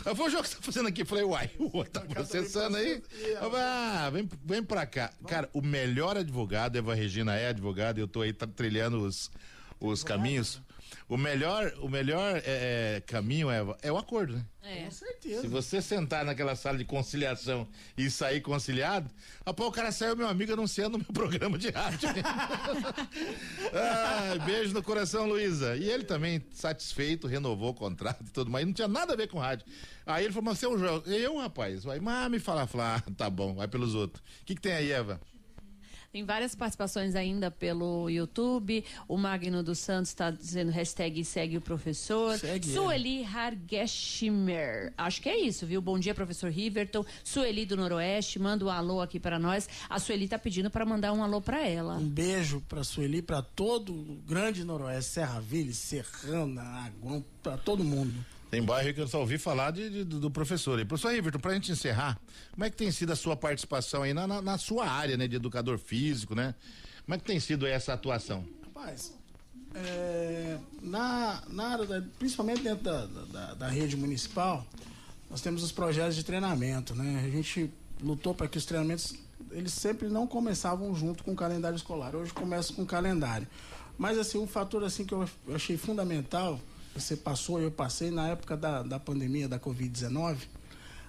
Aí 0.05 0.15
foi 0.15 0.27
o 0.27 0.31
jogo 0.31 0.43
que 0.45 0.49
você 0.49 0.57
tá 0.57 0.63
fazendo 0.63 0.89
aqui. 0.89 1.03
Eu 1.03 1.07
falei, 1.07 1.25
uai, 1.25 1.51
o 1.59 1.77
outro 1.77 1.93
tá 1.93 2.01
processando 2.09 2.77
aí. 2.77 3.03
Eu 3.23 3.51
falei, 3.51 3.61
ah, 3.61 4.11
vem, 4.13 4.29
vem 4.45 4.63
pra 4.63 4.87
cá. 4.87 5.13
Cara, 5.27 5.49
o 5.53 5.61
melhor 5.63 6.17
advogado, 6.17 6.77
Eva 6.77 6.95
Regina 6.95 7.37
é 7.37 7.49
advogada, 7.49 8.01
eu 8.01 8.09
tô 8.09 8.23
aí 8.23 8.33
tá, 8.33 8.47
trilhando 8.47 9.01
os, 9.03 9.31
os 9.79 10.03
caminhos. 10.03 10.61
O 11.09 11.17
melhor, 11.17 11.73
o 11.81 11.89
melhor 11.89 12.37
é, 12.45 12.97
é, 12.97 13.03
caminho 13.07 13.51
é, 13.51 13.65
é 13.81 13.91
o 13.91 13.97
acordo, 13.97 14.35
né? 14.35 14.45
É. 14.63 14.85
Com 14.85 14.91
certeza. 14.91 15.41
Se 15.41 15.47
você 15.47 15.81
sentar 15.81 16.23
naquela 16.23 16.55
sala 16.55 16.77
de 16.77 16.85
conciliação 16.85 17.67
e 17.97 18.11
sair 18.11 18.43
conciliado, 18.43 19.11
após 19.47 19.71
o 19.71 19.73
cara 19.73 19.91
saiu, 19.91 20.15
meu 20.15 20.29
amigo, 20.29 20.53
anunciando 20.53 20.99
o 20.99 21.01
meu 21.01 21.09
programa 21.15 21.57
de 21.57 21.71
rádio. 21.71 22.11
ah, 23.73 24.45
beijo 24.45 24.75
no 24.75 24.83
coração, 24.83 25.27
Luísa. 25.27 25.77
E 25.77 25.89
ele 25.89 26.05
também, 26.05 26.45
satisfeito, 26.53 27.27
renovou 27.27 27.71
o 27.71 27.75
contrato 27.75 28.23
e 28.27 28.31
tudo 28.31 28.51
mais. 28.51 28.67
Não 28.67 28.75
tinha 28.75 28.89
nada 28.89 29.15
a 29.15 29.17
ver 29.17 29.29
com 29.29 29.39
rádio. 29.39 29.65
Aí 30.05 30.25
ele 30.25 30.35
falou, 30.35 30.51
mas 30.51 30.59
você 30.59 30.67
é 30.67 30.69
um 30.69 30.79
jogo. 30.79 31.09
Eu, 31.09 31.39
rapaz, 31.39 31.85
vai, 31.85 32.01
mas 32.01 32.31
me 32.31 32.39
falar, 32.39 32.67
falar, 32.67 33.03
ah, 33.07 33.11
tá 33.17 33.31
bom, 33.31 33.55
vai 33.55 33.67
pelos 33.67 33.95
outros. 33.95 34.23
O 34.43 34.45
que, 34.45 34.55
que 34.55 34.61
tem 34.61 34.73
aí, 34.73 34.93
Eva? 34.93 35.19
Tem 36.19 36.25
várias 36.25 36.53
participações 36.53 37.15
ainda 37.15 37.49
pelo 37.49 38.11
YouTube. 38.11 38.85
O 39.07 39.17
Magno 39.17 39.63
dos 39.63 39.79
Santos 39.79 40.11
está 40.11 40.33
dizendo 40.33 40.73
hashtag 40.73 41.25
segue 41.25 41.57
o 41.57 41.61
professor. 41.61 42.37
Segue 42.37 42.73
Sueli 42.73 43.25
Hargeshimer. 43.25 44.93
Acho 44.99 45.23
que 45.23 45.29
é 45.29 45.39
isso, 45.39 45.65
viu? 45.65 45.81
Bom 45.81 45.97
dia, 45.97 46.13
professor 46.17 46.51
Riverton. 46.51 47.05
Sueli 47.23 47.65
do 47.65 47.77
Noroeste, 47.77 48.41
manda 48.41 48.65
um 48.65 48.69
alô 48.69 49.01
aqui 49.01 49.21
para 49.21 49.39
nós. 49.39 49.69
A 49.89 50.01
Sueli 50.01 50.27
tá 50.27 50.41
pedindo 50.41 50.69
para 50.69 50.85
mandar 50.85 51.13
um 51.13 51.23
alô 51.23 51.41
para 51.41 51.65
ela. 51.65 51.95
Um 51.95 52.09
beijo 52.09 52.61
pra 52.69 52.83
Sueli, 52.83 53.23
pra 53.23 53.41
todo 53.41 53.93
o 53.93 54.19
grande 54.27 54.65
noroeste, 54.65 55.13
Serraville, 55.13 55.73
Serrana, 55.73 56.63
Aguão, 56.85 57.25
pra 57.45 57.57
todo 57.57 57.85
mundo. 57.85 58.13
Tem 58.51 58.63
bairro 58.63 58.95
que 58.95 59.01
eu 59.01 59.07
só 59.09 59.21
ouvi 59.21 59.37
falar 59.37 59.71
de, 59.73 59.91
de- 59.91 60.05
do 60.05 60.31
professor. 60.31 60.83
Professor 60.87 61.13
Riverton, 61.13 61.39
pra 61.39 61.53
gente 61.55 61.71
encerrar, 61.71 62.19
como 62.53 62.65
é 62.65 62.71
que 62.71 62.77
tem 62.77 62.91
sido 62.91 63.13
a 63.13 63.17
sua 63.17 63.37
participação 63.37 64.03
aí 64.03 64.15
na, 64.15 64.27
na, 64.27 64.41
na 64.41 64.57
sua 64.59 64.89
área, 64.89 65.17
né, 65.19 65.29
de 65.29 65.37
educador 65.37 65.79
físico, 65.79 66.35
né? 66.35 66.55
Como 67.05 67.15
é 67.15 67.19
que 67.19 67.25
tem 67.25 67.39
sido 67.39 67.67
essa 67.67 67.93
atuação? 67.93 68.45
Rapaz, 68.65 69.13
é, 69.75 70.57
na, 70.81 71.43
na 71.49 71.67
área, 71.69 71.85
da- 71.87 72.03
principalmente 72.19 72.63
dentro 72.63 72.85
da, 72.85 73.05
da, 73.07 73.55
da 73.55 73.69
rede 73.69 73.97
municipal, 73.99 74.67
nós 75.31 75.43
temos 75.43 75.63
os 75.63 75.71
projetos 75.71 76.17
de 76.17 76.25
treinamento, 76.25 76.95
né? 76.95 77.23
A 77.27 77.29
gente 77.31 77.71
lutou 78.03 78.35
para 78.35 78.49
que 78.49 78.57
os 78.57 78.65
treinamentos, 78.65 79.15
eles 79.51 79.75
sempre 79.75 80.09
não 80.09 80.27
começavam 80.27 80.95
junto 80.95 81.23
com 81.23 81.33
o 81.33 81.37
calendário 81.37 81.77
escolar. 81.77 82.17
Hoje 82.17 82.33
começa 82.33 82.73
com 82.73 82.83
o 82.83 82.87
calendário. 82.87 83.47
Mas, 83.99 84.17
assim, 84.17 84.39
um 84.39 84.47
fator 84.47 84.83
assim 84.85 85.05
que 85.05 85.13
eu 85.13 85.29
achei 85.55 85.77
fundamental, 85.77 86.59
você 86.95 87.17
passou, 87.17 87.61
eu 87.61 87.71
passei, 87.71 88.11
na 88.11 88.29
época 88.29 88.57
da, 88.57 88.83
da 88.83 88.99
pandemia 88.99 89.49
da 89.49 89.59
Covid-19, 89.59 90.39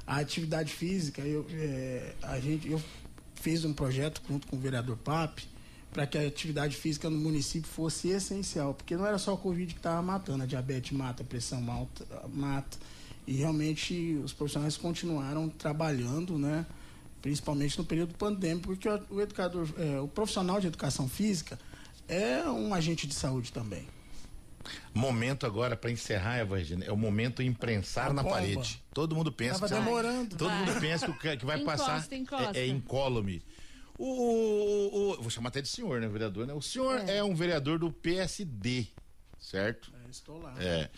a 0.05 0.17
atividade 0.17 0.71
física, 0.73 1.21
eu, 1.21 1.45
é, 1.51 2.13
a 2.23 2.39
gente, 2.39 2.69
eu 2.69 2.81
fiz 3.35 3.63
um 3.63 3.73
projeto 3.73 4.21
junto 4.27 4.47
com 4.47 4.55
o 4.55 4.59
vereador 4.59 4.97
Pape 4.97 5.47
para 5.91 6.05
que 6.05 6.17
a 6.17 6.27
atividade 6.27 6.75
física 6.75 7.09
no 7.09 7.17
município 7.17 7.69
fosse 7.69 8.09
essencial, 8.09 8.73
porque 8.73 8.95
não 8.95 9.05
era 9.05 9.17
só 9.17 9.33
a 9.33 9.37
Covid 9.37 9.73
que 9.73 9.79
estava 9.79 10.01
matando, 10.01 10.43
a 10.43 10.45
diabetes 10.45 10.91
mata, 10.91 11.23
a 11.23 11.25
pressão 11.25 11.69
alta 11.71 12.05
mata, 12.33 12.77
e 13.25 13.33
realmente 13.33 14.19
os 14.23 14.33
profissionais 14.33 14.77
continuaram 14.77 15.49
trabalhando, 15.49 16.37
né? 16.37 16.65
principalmente 17.21 17.77
no 17.77 17.85
período 17.85 18.13
pandêmico, 18.15 18.67
porque 18.67 18.87
o, 18.87 19.01
o 19.09 19.21
educador, 19.21 19.67
é, 19.77 19.99
o 19.99 20.07
profissional 20.07 20.59
de 20.59 20.67
educação 20.67 21.07
física 21.07 21.59
é 22.07 22.43
um 22.49 22.73
agente 22.73 23.05
de 23.05 23.13
saúde 23.13 23.51
também. 23.51 23.85
Momento 24.93 25.45
agora 25.45 25.75
para 25.77 25.89
encerrar, 25.91 26.37
Eva 26.37 26.57
Regina, 26.57 26.83
é 26.85 26.91
o 26.91 26.97
momento 26.97 27.41
imprensar 27.41 28.13
na 28.13 28.23
parede. 28.23 28.81
Todo 28.93 29.15
mundo 29.15 29.31
pensa 29.31 29.59
Tava 29.59 29.67
que 29.67 29.73
demorando. 29.73 30.35
Todo 30.35 30.49
Vai. 30.49 30.59
mundo 30.65 30.79
pensa 30.79 31.11
que, 31.11 31.37
que- 31.37 31.45
vai 31.45 31.59
Encosta, 31.61 31.85
passar 31.85 32.15
encosta. 32.15 32.57
é, 32.57 32.61
é 32.63 32.67
incólume. 32.67 33.41
O, 33.97 34.05
o- 34.05 35.11
o- 35.13 35.21
vou 35.21 35.29
chamar 35.29 35.49
até 35.49 35.61
de 35.61 35.67
senhor, 35.67 35.99
né, 36.01 36.07
vereador? 36.07 36.45
Né? 36.47 36.53
O 36.53 36.61
senhor 36.61 36.99
é. 37.07 37.23
um 37.23 37.35
vereador 37.35 37.79
do 37.79 37.91
PSD, 37.91 38.87
certo? 39.39 39.91
É, 40.05 40.09
estou 40.09 40.39
lá. 40.41 40.53
É. 40.59 40.89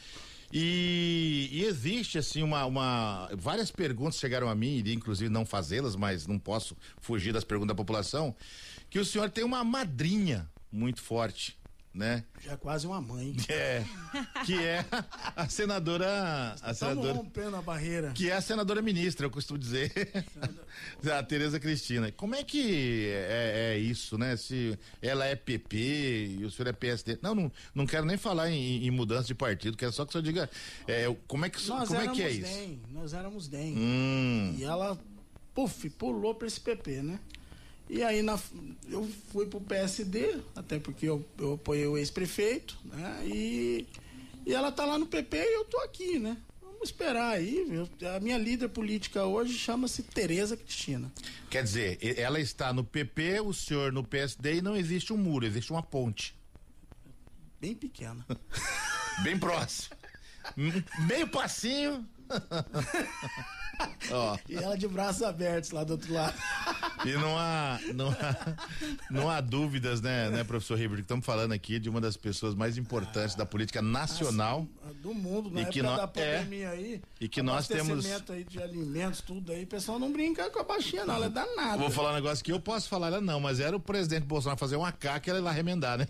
E, 0.54 1.47
e 1.52 1.63
existe 1.63 2.17
assim 2.17 2.43
uma, 2.43 2.65
uma 2.65 3.30
várias 3.34 3.71
perguntas 3.71 4.17
chegaram 4.19 4.50
a 4.50 4.56
mim, 4.56 4.76
iria 4.78 4.93
inclusive 4.93 5.30
não 5.30 5.45
fazê-las, 5.45 5.95
mas 5.95 6.28
não 6.28 6.38
posso 6.38 6.76
fugir 7.00 7.32
das 7.32 7.43
perguntas 7.43 7.69
da 7.69 7.76
população, 7.76 8.36
que 8.89 9.00
o 9.00 9.06
senhor 9.06 9.30
tem 9.30 9.43
uma 9.45 9.63
madrinha 9.63 10.50
muito 10.71 11.02
forte, 11.02 11.58
né? 11.93 12.23
Já 12.41 12.54
é 12.54 12.58
quase 12.58 12.88
uma 12.88 13.01
mãe. 13.01 13.36
É, 13.49 13.84
que 14.45 14.58
é 14.58 14.86
a 15.36 15.47
senadora, 15.49 16.56
a 16.62 16.73
senadora, 16.73 17.13
rompendo 17.13 17.56
a 17.56 17.62
barreira. 17.62 18.12
que 18.13 18.30
é 18.30 18.34
a 18.34 18.41
senadora 18.41 18.82
ministra, 18.82 19.25
eu 19.25 19.30
costumo 19.32 19.60
dizer, 19.60 19.91
a 21.17 21.23
Tereza 21.23 21.60
Cristina. 21.60 22.12
Como 22.13 22.34
é 22.34 22.43
que 22.43 23.08
é, 23.10 23.73
é 23.73 23.77
isso, 23.77 24.17
né? 24.17 24.38
Se 24.38 24.77
ela 25.01 25.25
é 25.25 25.36
PP 25.36 26.38
e 26.39 26.45
o 26.45 26.51
senhor 26.51 26.69
é 26.69 26.73
PSD. 26.73 27.19
Não, 27.21 27.36
não, 27.36 27.51
não 27.75 27.86
quero 27.86 28.06
nem 28.06 28.17
falar 28.17 28.49
em, 28.49 28.86
em 28.86 28.91
mudança 28.91 29.27
de 29.27 29.36
partido, 29.36 29.75
quero 29.77 29.91
só 29.91 30.06
que 30.06 30.10
o 30.10 30.12
senhor 30.13 30.23
diga 30.23 30.49
é, 30.88 31.13
como 31.27 31.45
é 31.45 31.49
que, 31.49 31.62
Nós 31.67 31.88
como 31.89 31.99
é, 31.99 32.08
que 32.08 32.21
é 32.23 32.30
isso? 32.32 32.54
DEM, 32.54 32.82
nós 32.91 33.13
éramos 33.13 33.47
DEM. 33.47 33.75
Hum, 33.77 34.56
E 34.58 34.63
ela, 34.63 34.97
puf, 35.54 35.89
pulou 35.91 36.34
para 36.36 36.47
esse 36.47 36.60
PP, 36.60 37.01
né? 37.01 37.19
E 37.91 38.01
aí 38.04 38.21
na, 38.21 38.39
eu 38.89 39.06
fui 39.34 39.45
pro 39.47 39.60
PSD, 39.60 40.39
até 40.56 40.80
porque 40.80 41.06
eu, 41.06 41.27
eu 41.38 41.56
apoiei 41.56 41.86
o 41.86 41.97
ex-prefeito, 41.97 42.77
né? 42.86 43.21
E, 43.25 43.86
e 44.45 44.54
ela 44.54 44.71
tá 44.71 44.86
lá 44.86 44.97
no 44.97 45.06
PP 45.06 45.36
e 45.36 45.56
eu 45.56 45.65
tô 45.65 45.77
aqui, 45.80 46.17
né? 46.17 46.38
Vamos 46.62 46.84
esperar 46.84 47.34
aí. 47.34 47.65
viu? 47.65 47.89
A 48.15 48.21
minha 48.21 48.38
líder 48.38 48.69
política 48.69 49.25
hoje 49.25 49.58
chama-se 49.58 50.04
Tereza 50.04 50.56
Cristina. 50.56 51.12
quer 51.49 51.63
dizer, 51.65 51.99
ela 52.17 52.39
está 52.39 52.71
no 52.71 52.86
PP, 52.86 53.41
o 53.41 53.54
senhor 53.54 53.91
no 53.91 54.06
PSD 54.06 54.60
e 54.60 54.62
não 54.62 54.77
existe 54.77 55.12
um 55.12 55.17
muro, 55.17 55.45
existe 55.45 55.69
uma 55.69 55.84
ponte. 55.84 56.34
Bem 57.60 57.75
pequena. 57.75 58.25
Bem 59.21 59.38
próximo. 59.38 59.97
Meio 61.10 61.27
passinho. 61.27 62.08
Ó, 64.12 64.38
E 64.50 64.56
ela 64.56 64.78
de 64.78 64.88
braços 64.88 65.22
abertos 65.24 65.72
lá 65.72 65.84
do 65.84 65.91
outro 65.94 66.13
lado. 66.13 66.34
e 67.06 67.12
não 67.13 67.38
há, 67.38 67.80
não 67.94 68.10
há, 68.10 68.56
não 69.10 69.30
há 69.30 69.41
dúvidas, 69.41 70.02
né, 70.02 70.30
né, 70.30 70.44
professor 70.44 70.76
Ribeiro, 70.76 70.98
que 70.98 71.02
estamos 71.02 71.26
falando 71.26 71.52
aqui 71.54 71.80
de 71.80 71.89
uma 71.89 72.00
das 72.02 72.15
pessoas 72.17 72.54
mais 72.56 72.78
importantes 72.78 73.36
da 73.36 73.46
política 73.46 73.82
nacional. 73.82 74.67
Do 75.02 75.13
mundo, 75.13 75.50
na 75.50 75.62
E 75.62 75.65
que 75.65 75.82
nó- 75.82 75.96
da 75.98 76.08
pandemia 76.08 76.70
aí. 76.70 77.02
E 77.20 77.28
que 77.28 77.41
nós 77.41 77.67
temos- 77.67 78.06
aí 78.30 78.44
de 78.44 78.62
alimentos, 78.62 79.22
tudo 79.22 79.52
aí. 79.52 79.63
O 79.63 79.67
pessoal 79.67 79.98
não 79.98 80.12
brinca 80.12 80.50
com 80.50 80.60
a 80.60 80.63
baixinha, 80.63 81.06
não. 81.06 81.15
Ela 81.15 81.26
é 81.26 81.30
danada. 81.30 81.78
Vou 81.78 81.89
falar 81.89 82.12
um 82.12 82.15
negócio 82.15 82.44
que 82.44 82.52
eu 82.52 82.60
posso 82.60 82.88
falar, 82.88 83.08
ela 83.08 83.22
não, 83.22 83.39
mas 83.39 83.60
era 83.60 83.76
o 83.76 83.80
presidente 83.80 84.26
Bolsonaro 84.26 84.60
fazer 84.60 84.76
um 84.76 84.86
AK 84.86 85.20
que 85.22 85.30
ela 85.30 85.39
ia 85.39 85.44
lá 85.46 85.52
remendar, 85.52 85.98
né? 85.98 86.08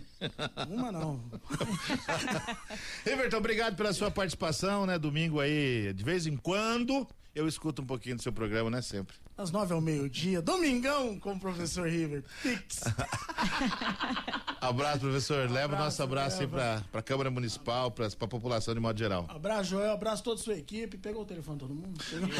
Uma 0.68 0.92
não. 0.92 1.20
Everton, 3.06 3.36
obrigado 3.38 3.76
pela 3.76 3.92
sua 3.92 4.10
participação, 4.10 4.86
né? 4.86 4.98
Domingo 4.98 5.40
aí, 5.40 5.92
de 5.94 6.04
vez 6.04 6.26
em 6.26 6.36
quando, 6.36 7.06
eu 7.34 7.48
escuto 7.48 7.82
um 7.82 7.86
pouquinho 7.86 8.16
do 8.16 8.22
seu 8.22 8.32
programa, 8.32 8.70
né? 8.70 8.82
Sempre. 8.82 9.16
Às 9.36 9.50
nove 9.50 9.72
ao 9.72 9.80
meio-dia, 9.80 10.42
domingão 10.42 11.18
com 11.18 11.32
o 11.32 11.40
professor 11.40 11.88
River. 11.88 12.22
Pix. 12.42 12.82
Abraço, 14.60 15.00
professor. 15.00 15.50
Leva 15.50 15.72
o 15.72 15.76
Abraço, 15.76 15.84
nosso 15.84 16.02
abraço 16.02 16.40
aí 16.40 16.46
leva. 16.46 16.84
para 16.90 17.00
a 17.00 17.02
Câmara 17.02 17.30
Municipal, 17.30 17.90
para 17.90 18.06
a 18.06 18.28
população 18.28 18.74
de 18.74 18.80
modo 18.80 18.98
geral. 18.98 19.26
Abraço, 19.28 19.70
Joel. 19.70 19.92
Abraço 19.92 20.22
toda 20.22 20.40
a 20.40 20.44
sua 20.44 20.54
equipe. 20.54 20.98
Pegou 20.98 21.22
o 21.22 21.26
telefone 21.26 21.58
todo 21.58 21.74
mundo? 21.74 21.98
Pegou? 22.08 22.28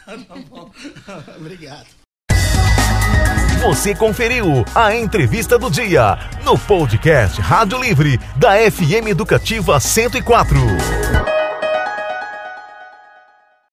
tá 0.26 0.36
bom. 0.48 0.70
Obrigado. 1.38 1.86
Você 3.62 3.94
conferiu 3.94 4.64
a 4.74 4.94
entrevista 4.94 5.58
do 5.58 5.70
dia 5.70 6.18
no 6.44 6.58
podcast 6.58 7.40
Rádio 7.40 7.80
Livre 7.80 8.18
da 8.36 8.54
FM 8.70 9.08
Educativa 9.08 9.78
104. 9.78 11.43